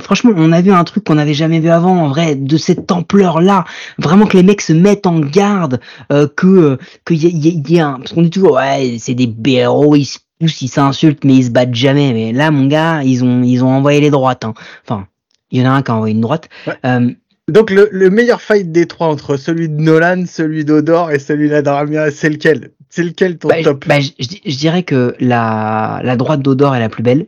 [0.00, 2.90] Franchement, on a vu un truc qu'on n'avait jamais vu avant, en vrai, de cette
[2.90, 3.64] ampleur-là.
[3.98, 7.48] Vraiment que les mecs se mettent en garde, euh, que euh, qu'il y, a- y
[7.56, 7.98] a- y a un...
[8.00, 11.44] Parce qu'on dit toujours, ouais, c'est des BRO, ils se poussent, ils s'insultent, mais ils
[11.44, 12.12] se battent jamais.
[12.12, 14.44] Mais là, mon gars, ils ont, ils ont envoyé les droites.
[14.44, 14.54] hein.
[14.86, 15.06] Enfin,
[15.50, 16.48] il y en a un qui a envoyé une droite.
[16.66, 16.74] Ouais.
[16.86, 17.10] Euh,
[17.48, 21.62] Donc, le, le meilleur fight des trois entre celui de Nolan, celui d'Odor et celui-là
[21.62, 22.70] de Ramirez, c'est lequel?
[22.90, 23.86] C'est lequel ton bah, top?
[23.88, 27.26] bah, je, je- dirais que la, la droite d'Odor est la plus belle.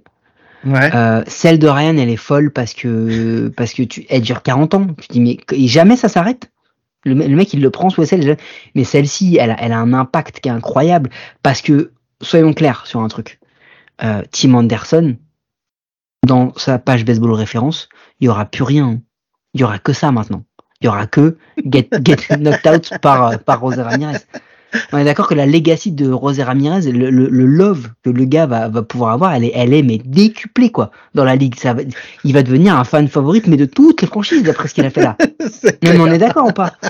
[0.64, 0.90] Ouais.
[0.94, 4.74] Euh, celle de Ryan, elle est folle parce que parce que tu, elle dure 40
[4.74, 4.86] ans.
[5.00, 5.38] Tu dis mais
[5.68, 6.50] jamais ça s'arrête.
[7.04, 8.36] Le, me- le mec il le prend sous aisselle,
[8.74, 11.10] mais celle-ci, elle, elle a un impact qui est incroyable
[11.44, 11.92] parce que
[12.22, 13.40] soyons clairs sur un truc.
[14.02, 15.16] Euh, Tim Anderson,
[16.26, 17.88] dans sa page baseball référence,
[18.20, 19.00] il y aura plus rien.
[19.54, 20.44] Il y aura que ça maintenant.
[20.80, 24.18] Il y aura que get, get knocked out par par José Ramirez.
[24.92, 28.24] On est d'accord que la legacy de José Ramirez, le, le, le love que le
[28.24, 31.54] gars va, va pouvoir avoir, elle est, elle est mais décuplée quoi dans la ligue.
[31.58, 31.82] Ça va,
[32.24, 34.90] il va devenir un fan favorite, mais de toutes les franchises d'après ce qu'il a
[34.90, 35.16] fait là.
[35.82, 36.72] Non, mais on est d'accord ou pas?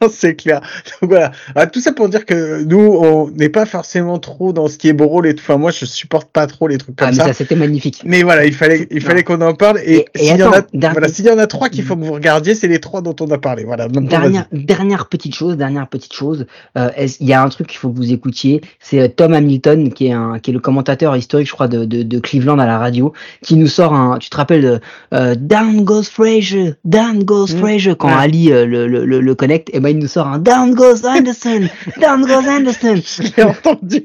[0.00, 0.60] Non, c'est clair.
[1.02, 1.32] Donc voilà.
[1.56, 4.88] Ah, tout ça pour dire que nous, on n'est pas forcément trop dans ce qui
[4.88, 5.42] est beau rôle et tout.
[5.42, 7.26] Enfin, moi, je supporte pas trop les trucs comme Ah, mais ça.
[7.26, 8.00] ça c'était magnifique.
[8.04, 9.08] Mais voilà, il fallait, il Non.
[9.08, 9.80] fallait qu'on en parle.
[9.84, 12.68] Et, Et- s'il y voilà, y en a trois qu'il faut que vous regardiez, c'est
[12.68, 13.64] les trois dont on a parlé.
[13.64, 13.88] Voilà.
[13.88, 16.46] Dernière, dernière petite chose, dernière petite chose.
[16.78, 16.90] euh,
[17.20, 18.60] Il y a un truc qu'il faut que vous écoutiez.
[18.78, 21.84] C'est euh, Tom Hamilton qui est un, qui est le commentateur historique, je crois, de,
[21.84, 24.18] de, de Cleveland à la radio, qui nous sort un.
[24.18, 24.80] Tu te rappelles de
[25.14, 27.58] euh, Down goes Frazier, Down goes Mm.
[27.58, 28.14] Frazier quand Ouais.
[28.18, 29.70] Ali euh, le, le, le, le connecte.
[29.72, 31.68] Et ben il nous sort un Down goes Anderson,
[32.00, 32.96] Down goes Anderson.
[33.04, 34.02] Je l'ai entendu.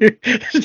[0.53, 0.59] Je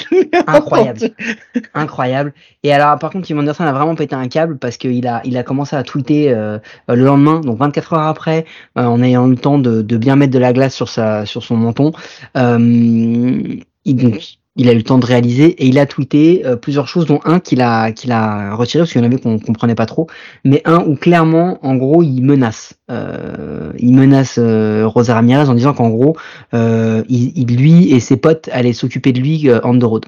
[0.47, 0.99] Incroyable.
[1.05, 1.67] entendu.
[1.75, 2.33] Incroyable.
[2.63, 5.37] Et alors, par contre, Tim Anderson a vraiment pété un câble parce qu'il a, il
[5.37, 6.59] a commencé à tweeter euh,
[6.89, 8.45] le lendemain, donc 24 heures après,
[8.79, 11.25] euh, en ayant eu le temps de, de bien mettre de la glace sur sa,
[11.27, 11.93] sur son menton.
[12.37, 17.07] Euh, il, a eu le temps de réaliser et il a tweeté euh, plusieurs choses,
[17.07, 19.87] dont un qu'il a, qu'il a retiré parce qu'il y en avait qu'on comprenait pas
[19.87, 20.07] trop,
[20.45, 25.73] mais un où clairement, en gros, il menace, euh, il menace euh, Ramirez en disant
[25.73, 26.17] qu'en gros,
[26.55, 30.07] euh, il, lui et ses potes allaient s'occuper de lui euh, on the road.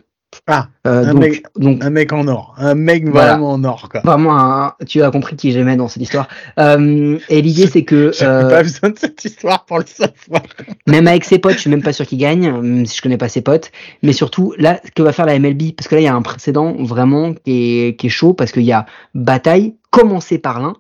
[0.49, 2.55] Ah, Euh, un donc, mec- donc un mec en or.
[2.59, 3.32] Un mec Voilà.
[3.34, 4.01] vraiment en or, quoi.
[4.05, 6.26] vraiment, un- tu as compris qui j'aimais dans cette histoire.
[6.59, 10.43] Euh, et l'idée, c'est que euh, pas besoin de cette histoire pour le savoir.
[10.88, 13.18] même avec ses potes, je suis même pas sûr qu'il gagne, même si je connais
[13.18, 13.70] pas ses potes.
[14.03, 16.14] Mais surtout, là, ce que va faire la MLB, parce que là, il y a
[16.14, 18.84] un précédent vraiment qui est, qui est chaud, parce qu'il y a
[19.14, 20.74] bataille, commencer par l'un.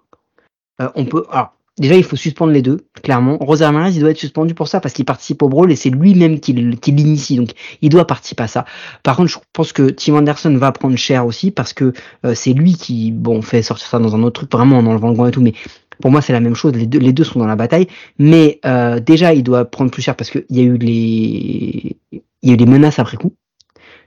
[0.80, 3.38] Euh, on peut, alors, déjà, il faut suspendre les deux, clairement.
[3.38, 5.90] Rosa Ramirez, il doit être suspendu pour ça, parce qu'il participe au brawl et c'est
[5.90, 7.50] lui-même qui, l'initie, donc
[7.80, 8.64] il doit participer à ça.
[9.02, 11.92] Par contre, je pense que Tim Anderson va prendre cher aussi, parce que
[12.24, 15.10] euh, c'est lui qui, bon, fait sortir ça dans un autre truc, vraiment en enlevant
[15.10, 15.54] le gant et tout, mais
[16.00, 16.74] pour moi, c'est la même chose.
[16.74, 17.86] Les deux, les deux sont dans la bataille.
[18.18, 22.48] Mais euh, déjà, il doit prendre plus cher parce qu'il y a eu les, il
[22.48, 23.34] y a eu des menaces après coup.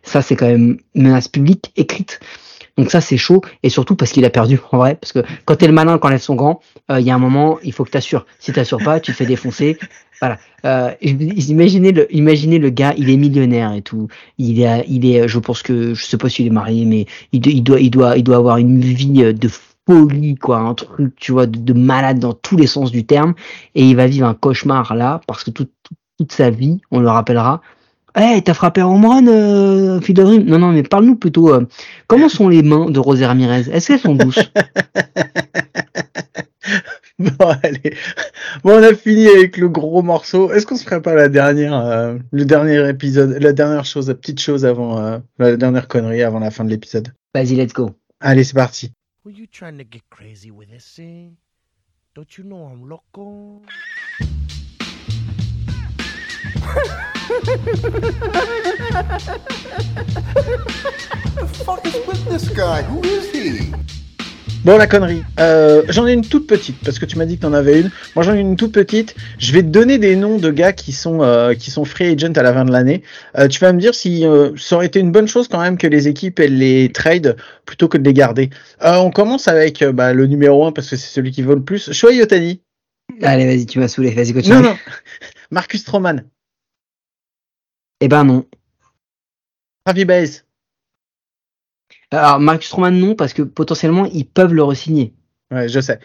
[0.04, 2.20] Ça, c'est quand même menace publique écrite.
[2.78, 3.42] Donc ça, c'est chaud.
[3.64, 4.96] Et surtout parce qu'il a perdu, en vrai.
[4.96, 6.60] Parce que quand t'es le malin, quand enlève son gant,
[6.90, 8.26] il y a un moment, il faut que t'assures.
[8.40, 9.78] Si t'assures pas, tu te fais défoncer.
[10.22, 10.38] Voilà.
[10.66, 14.08] Euh, imaginez le, imaginez le gars, il est millionnaire et tout.
[14.38, 17.46] Il est, il est, je pense que, je sais pas s'il est marié, mais il,
[17.48, 19.50] il doit, il doit, il doit avoir une vie euh, de
[19.88, 23.36] folie, quoi, un truc, tu vois, de, de malade dans tous les sens du terme.
[23.76, 27.00] Et il va vivre un cauchemar là, parce que toute, toute, toute sa vie, on
[27.00, 27.62] le rappellera.
[28.18, 30.00] Hey, t'as frappé un home run, euh,
[30.46, 31.54] Non, non, mais parle-nous plutôt.
[31.54, 31.68] euh,
[32.08, 33.70] comment sont les mains de Rosé Ramirez?
[33.72, 34.40] Est-ce qu'elles sont douces?
[37.18, 37.96] Bon, allez.
[38.64, 40.52] Bon, on a fini avec le gros morceau.
[40.52, 44.16] Est-ce qu'on se ferait pas la dernière, euh, le dernier épisode, la dernière chose, la
[44.16, 47.14] petite chose avant, euh, la dernière connerie avant la fin de l'épisode?
[47.34, 47.92] Vas-y, let's go.
[48.20, 48.92] Allez, c'est parti.
[49.24, 51.36] Were you trying to get crazy with this thing?
[52.16, 53.62] Don't you know I'm loco?
[64.66, 65.22] Bon, la connerie.
[65.40, 67.92] Euh, j'en ai une toute petite parce que tu m'as dit que t'en avais une.
[68.16, 69.14] Moi, j'en ai une toute petite.
[69.38, 72.34] Je vais te donner des noms de gars qui sont euh, qui sont free agent
[72.36, 73.04] à la fin de l'année.
[73.38, 75.78] Euh, tu vas me dire si euh, ça aurait été une bonne chose quand même
[75.78, 77.38] que les équipes elles les trade
[77.68, 78.50] plutôt que de les garder.
[78.84, 81.54] Euh, on commence avec euh, bah, le numéro 1 parce que c'est celui qui vaut
[81.54, 81.94] le plus.
[81.94, 82.60] Shohei Otani.
[83.22, 84.10] Allez, vas-y, tu m'as saoulé.
[84.16, 84.56] Vas-y, continue.
[84.56, 84.78] Non, non.
[85.52, 86.24] Marcus Stroman.
[88.02, 88.46] Eh ben non.
[89.86, 90.42] Ravi Baez.
[92.12, 95.14] Alors, Marcus Stroman, non, parce que potentiellement, ils peuvent le re-signer.
[95.52, 96.00] Ouais, je sais.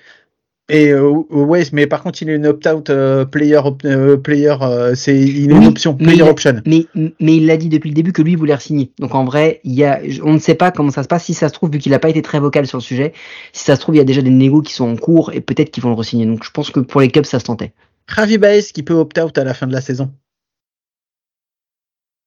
[0.69, 4.55] Et euh, ouais, mais par contre, il est une opt-out euh, player, op- euh, player,
[4.63, 6.63] euh, c'est il est une option, mais player il a- option.
[6.65, 8.93] Mais, mais il l'a dit depuis le début que lui voulait re-signer.
[9.01, 11.25] Donc en vrai, il y a, on ne sait pas comment ça se passe.
[11.25, 13.15] Si ça se trouve, vu qu'il n'a pas été très vocal sur le sujet,
[13.53, 15.41] si ça se trouve, il y a déjà des négos qui sont en cours et
[15.41, 16.27] peut-être qu'ils vont le re-signer.
[16.27, 17.73] Donc je pense que pour les Cubs, ça se tentait.
[18.07, 20.13] Ravi Baez qui peut opt-out à la fin de la saison.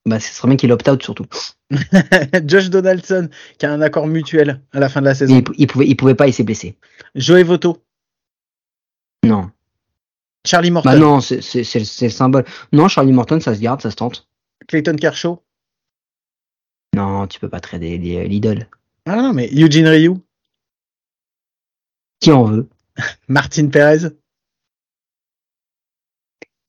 [0.05, 1.25] Bah, ce serait bien qu'il opt-out surtout.
[2.45, 5.33] Josh Donaldson qui a un accord mutuel à la fin de la saison.
[5.37, 6.77] il, il pouvait, il pouvait pas, il s'est blessé.
[7.15, 7.81] Joey Votto,
[9.25, 9.49] Non.
[10.45, 12.43] Charlie Morton, Bah non, c'est le symbole.
[12.73, 14.27] Non, Charlie Morton, ça se garde, ça se tente.
[14.67, 15.41] Clayton Kershaw.
[16.95, 18.67] Non, tu peux pas trader les- l'idole.
[19.05, 20.15] Ah non, mais Eugene Ryu,
[22.19, 22.67] Qui en veut?
[23.29, 24.09] Martin Perez.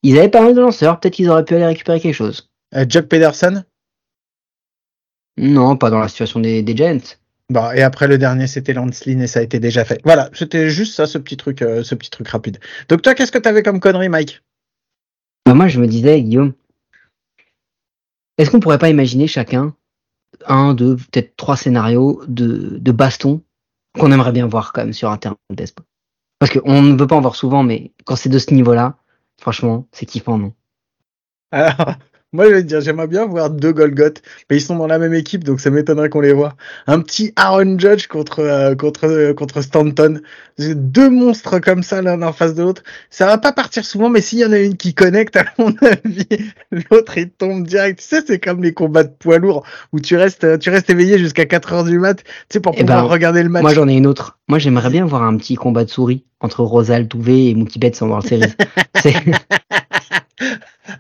[0.03, 2.51] Ils avaient pas mal de lanceurs, peut-être qu'ils auraient pu aller récupérer quelque chose.
[2.75, 3.65] Euh, Jock Pederson.
[5.37, 7.17] Non, pas dans la situation des, des Giants.
[7.51, 10.01] Bon, et après le dernier, c'était Lance Lynn et ça a été déjà fait.
[10.05, 12.59] Voilà, c'était juste ça, ce petit truc, euh, ce petit truc rapide.
[12.89, 14.43] Donc toi, qu'est-ce que t'avais comme connerie, Mike?
[15.45, 16.55] Bah, moi, je me disais, Guillaume,
[18.39, 19.75] est-ce qu'on pourrait pas imaginer chacun
[20.47, 23.43] un, deux, peut-être trois scénarios de, de baston
[23.99, 25.85] qu'on aimerait bien voir quand même sur un terrain de baseball
[26.39, 28.97] Parce qu'on ne veut pas en voir souvent, mais quand c'est de ce niveau-là,
[29.41, 30.55] franchement, c'est kiffant, non?
[31.53, 31.95] Alors,
[32.35, 34.21] moi, je vais te dire, j'aimerais bien voir deux Golgoth,
[34.51, 36.57] mais ils sont dans la même équipe, donc ça m'étonnerait qu'on les voit.
[36.89, 40.21] Un petit Aaron Judge contre euh, contre euh, contre Stanton,
[40.59, 42.83] deux monstres comme ça l'un en face de l'autre.
[43.09, 45.77] Ça va pas partir souvent, mais s'il y en a une qui connecte, à mon
[45.81, 46.27] avis,
[46.91, 48.01] l'autre il tombe direct.
[48.01, 51.19] Tu sais, c'est comme les combats de poids lourds où tu restes tu restes éveillé
[51.19, 53.63] jusqu'à 4 heures du mat, tu sais, pour Eh pouvoir ben, regarder le match.
[53.63, 54.41] Moi, j'en ai une autre.
[54.49, 58.03] Moi, j'aimerais bien voir un petit combat de souris entre Rosal Douvé et Mookie Betts
[58.03, 58.55] en World Series.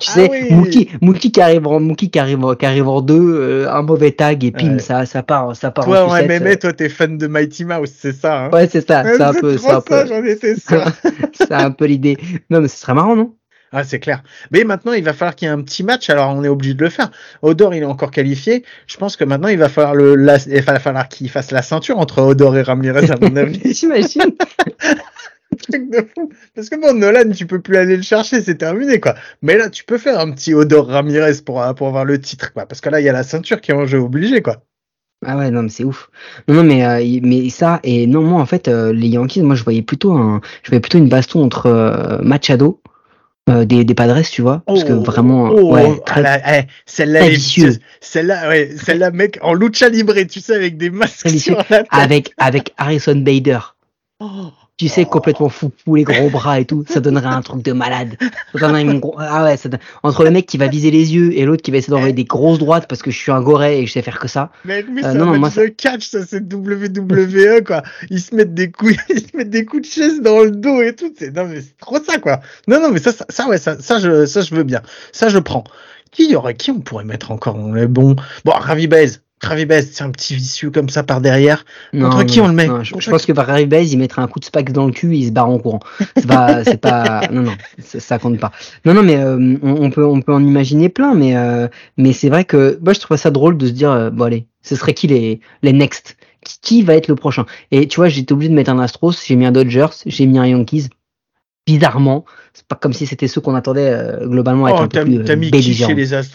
[0.00, 0.50] Tu Ah sais, oui.
[0.50, 3.82] Mookie, Mookie qui arrive en, Mookie qui arrive, en- qui arrive en deux, euh, un
[3.82, 4.78] mauvais tag et pim, Ouais.
[4.78, 6.16] ça, ça part, ça part Toi en.
[6.16, 8.44] MMA, toi t'es fan de Mighty Mouse, c'est ça.
[8.46, 8.50] Hein?
[8.50, 10.84] Ouais, c'est ça, c'est un peu, trop c'est un ça, peu, j'en étais sûr.
[11.34, 12.16] c'est un peu l'idée.
[12.48, 13.34] Non, mais ce serait marrant, non?
[13.76, 14.22] Ah, c'est clair.
[14.52, 16.08] Mais maintenant, il va falloir qu'il y ait un petit match.
[16.08, 17.10] Alors, on est obligé de le faire.
[17.42, 18.64] Odor, il est encore qualifié.
[18.86, 21.60] Je pense que maintenant, il va falloir le, la- il va falloir qu'il fasse la
[21.60, 23.74] ceinture entre Odor et Ramirez, à mon avis.
[23.74, 24.30] J'imagine.
[25.70, 26.30] Truc de fou.
[26.54, 29.14] Parce que bon, Nolan, tu peux plus aller le chercher, c'est terminé, quoi.
[29.42, 32.52] Mais là, tu peux faire un petit Odor Ramirez pour, euh, pour avoir le titre,
[32.52, 32.66] quoi.
[32.66, 34.62] Parce que là, il y a la ceinture qui est en jeu obligé, quoi.
[35.26, 36.10] Ah ouais, non, mais c'est ouf.
[36.48, 39.54] Non, non, mais, euh, mais ça, et non, moi, en fait, euh, les Yankees, moi,
[39.54, 42.82] je voyais plutôt un, je voyais plutôt une baston entre euh, Machado,
[43.48, 44.62] euh, des, des Padres, tu vois.
[44.66, 47.20] Parce que vraiment, oh, ouais, ah très, eh, celle-là.
[48.00, 51.54] Celle-là, ouais, celle-là, mec, en lucha libre, tu sais, avec des masques Très vicieux.
[51.54, 51.86] sur la tête.
[51.90, 53.60] avec, avec Harrison Bader.
[54.20, 54.50] Oh.
[54.76, 57.70] Tu sais, complètement fou, fou, les gros bras et tout, ça donnerait un truc de
[57.72, 58.16] malade.
[58.58, 58.72] Ça
[59.18, 61.70] Ah ouais, ça donne- entre le mec qui va viser les yeux et l'autre qui
[61.70, 64.02] va essayer d'envoyer des grosses droites parce que je suis un goret et je sais
[64.02, 64.50] faire que ça.
[64.64, 67.82] Mais Euh, c'est non, non, moi, ça- catch, ça, c'est WWE, quoi.
[68.10, 70.82] Ils se mettent des coups, ils se mettent des coups de chaise dans le dos
[70.82, 71.12] et tout.
[71.16, 72.40] C'est, non, mais c'est trop ça, quoi.
[72.66, 74.82] Non, non, mais ça, ça, ça, ouais, ça, ça, je, ça, je veux bien.
[75.12, 75.62] Ça, je prends.
[76.10, 78.16] Qui y aurait, qui on pourrait mettre encore dans les bons?
[78.44, 79.18] Bon, Ravi Baez.
[79.42, 81.64] Ravi Baez, c'est un petit vicieux comme ça par derrière.
[81.92, 84.40] Non, Contre qui on le met non, je, pense que Baez, il mettrait un coup
[84.40, 85.80] de spax dans le cul et il se barre en courant.
[86.16, 88.52] C'est pas, c'est pas, non, non, ça compte pas.
[88.84, 92.12] Non, non, mais euh, on, on peut, on peut en imaginer plein, mais, euh, mais
[92.12, 94.76] c'est vrai que moi je trouve ça drôle de se dire, euh, bon allez, ce
[94.76, 96.16] serait qui les, les next?
[96.44, 97.46] Qui, qui va être le prochain?
[97.70, 100.38] Et tu vois, j'étais obligé de mettre un Astros, j'ai mis un Dodgers, j'ai mis
[100.38, 100.88] un Yankees.
[101.66, 105.04] Bizarrement, c'est pas comme si c'était ceux qu'on attendait euh, globalement être Oh, un peu
[105.04, 105.50] plus t'as euh, mis?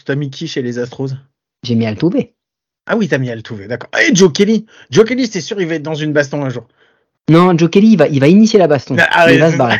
[0.03, 1.11] T'as mis qui chez les Astros?
[1.63, 2.25] J'ai mis Altuve.
[2.91, 3.91] Ah oui, t'as mis Altuve, d'accord.
[4.01, 4.65] Et Joe Kelly.
[4.89, 6.67] Joe Kelly, c'est sûr, il va être dans une baston un jour.
[7.29, 8.97] Non, Joe Kelly, il va, il va initier la baston.
[9.11, 9.79] Ah il va c'est se barrer.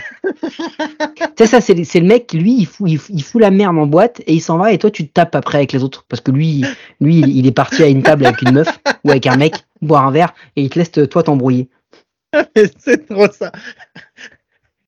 [1.38, 3.88] c'est ça, c'est le mec, lui, il fout, il, fout, il fout la merde en
[3.88, 6.06] boîte et il s'en va et toi, tu te tapes après avec les autres.
[6.08, 6.64] Parce que lui,
[7.02, 10.06] lui, il, est parti à une table avec une meuf ou avec un mec, boire
[10.06, 11.68] un verre et il te laisse toi t'embrouiller.
[12.78, 13.52] C'est trop ça.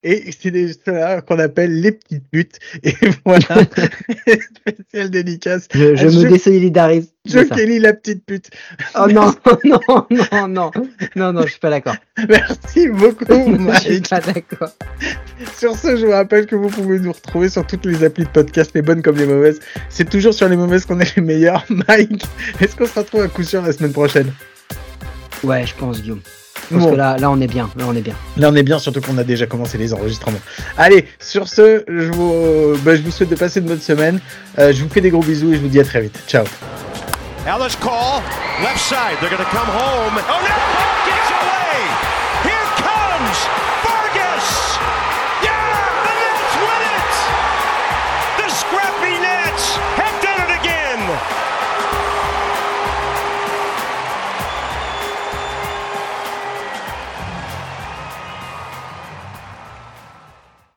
[0.03, 2.57] Et c'est des ceux-là qu'on appelle les petites putes.
[2.83, 3.45] Et voilà,
[4.65, 5.67] spécial dédicace.
[5.73, 7.09] Je, je me je- désolidarise.
[7.25, 7.55] Joe ça.
[7.55, 8.49] Kelly, la petite pute.
[8.95, 9.31] Oh non,
[9.63, 10.71] non, non, non,
[11.15, 11.95] non, non, je suis pas d'accord.
[12.27, 14.09] Merci beaucoup, Je suis Mike.
[14.09, 14.71] pas d'accord.
[15.55, 18.29] Sur ce, je vous rappelle que vous pouvez nous retrouver sur toutes les applis de
[18.29, 19.59] podcast, les bonnes comme les mauvaises.
[19.89, 21.63] C'est toujours sur les mauvaises qu'on est les meilleurs.
[21.69, 22.23] Mike,
[22.59, 24.33] est-ce qu'on se retrouve à coup sûr la semaine prochaine?
[25.43, 26.21] Ouais, je pense, Guillaume.
[26.79, 26.91] Bon.
[26.91, 27.69] que là, là, on est bien.
[27.77, 28.15] Là, on est bien.
[28.37, 30.39] Là, on est bien, surtout qu'on a déjà commencé les enregistrements.
[30.77, 34.19] Allez, sur ce, je vous, bah, je vous souhaite de passer une bonne semaine.
[34.59, 36.19] Euh, je vous fais des gros bisous et je vous dis à très vite.
[36.27, 36.45] Ciao.
[37.45, 38.21] Ellis call,
[38.61, 39.17] left side.
[39.19, 40.19] They're going to come home.
[40.29, 40.80] Oh, no!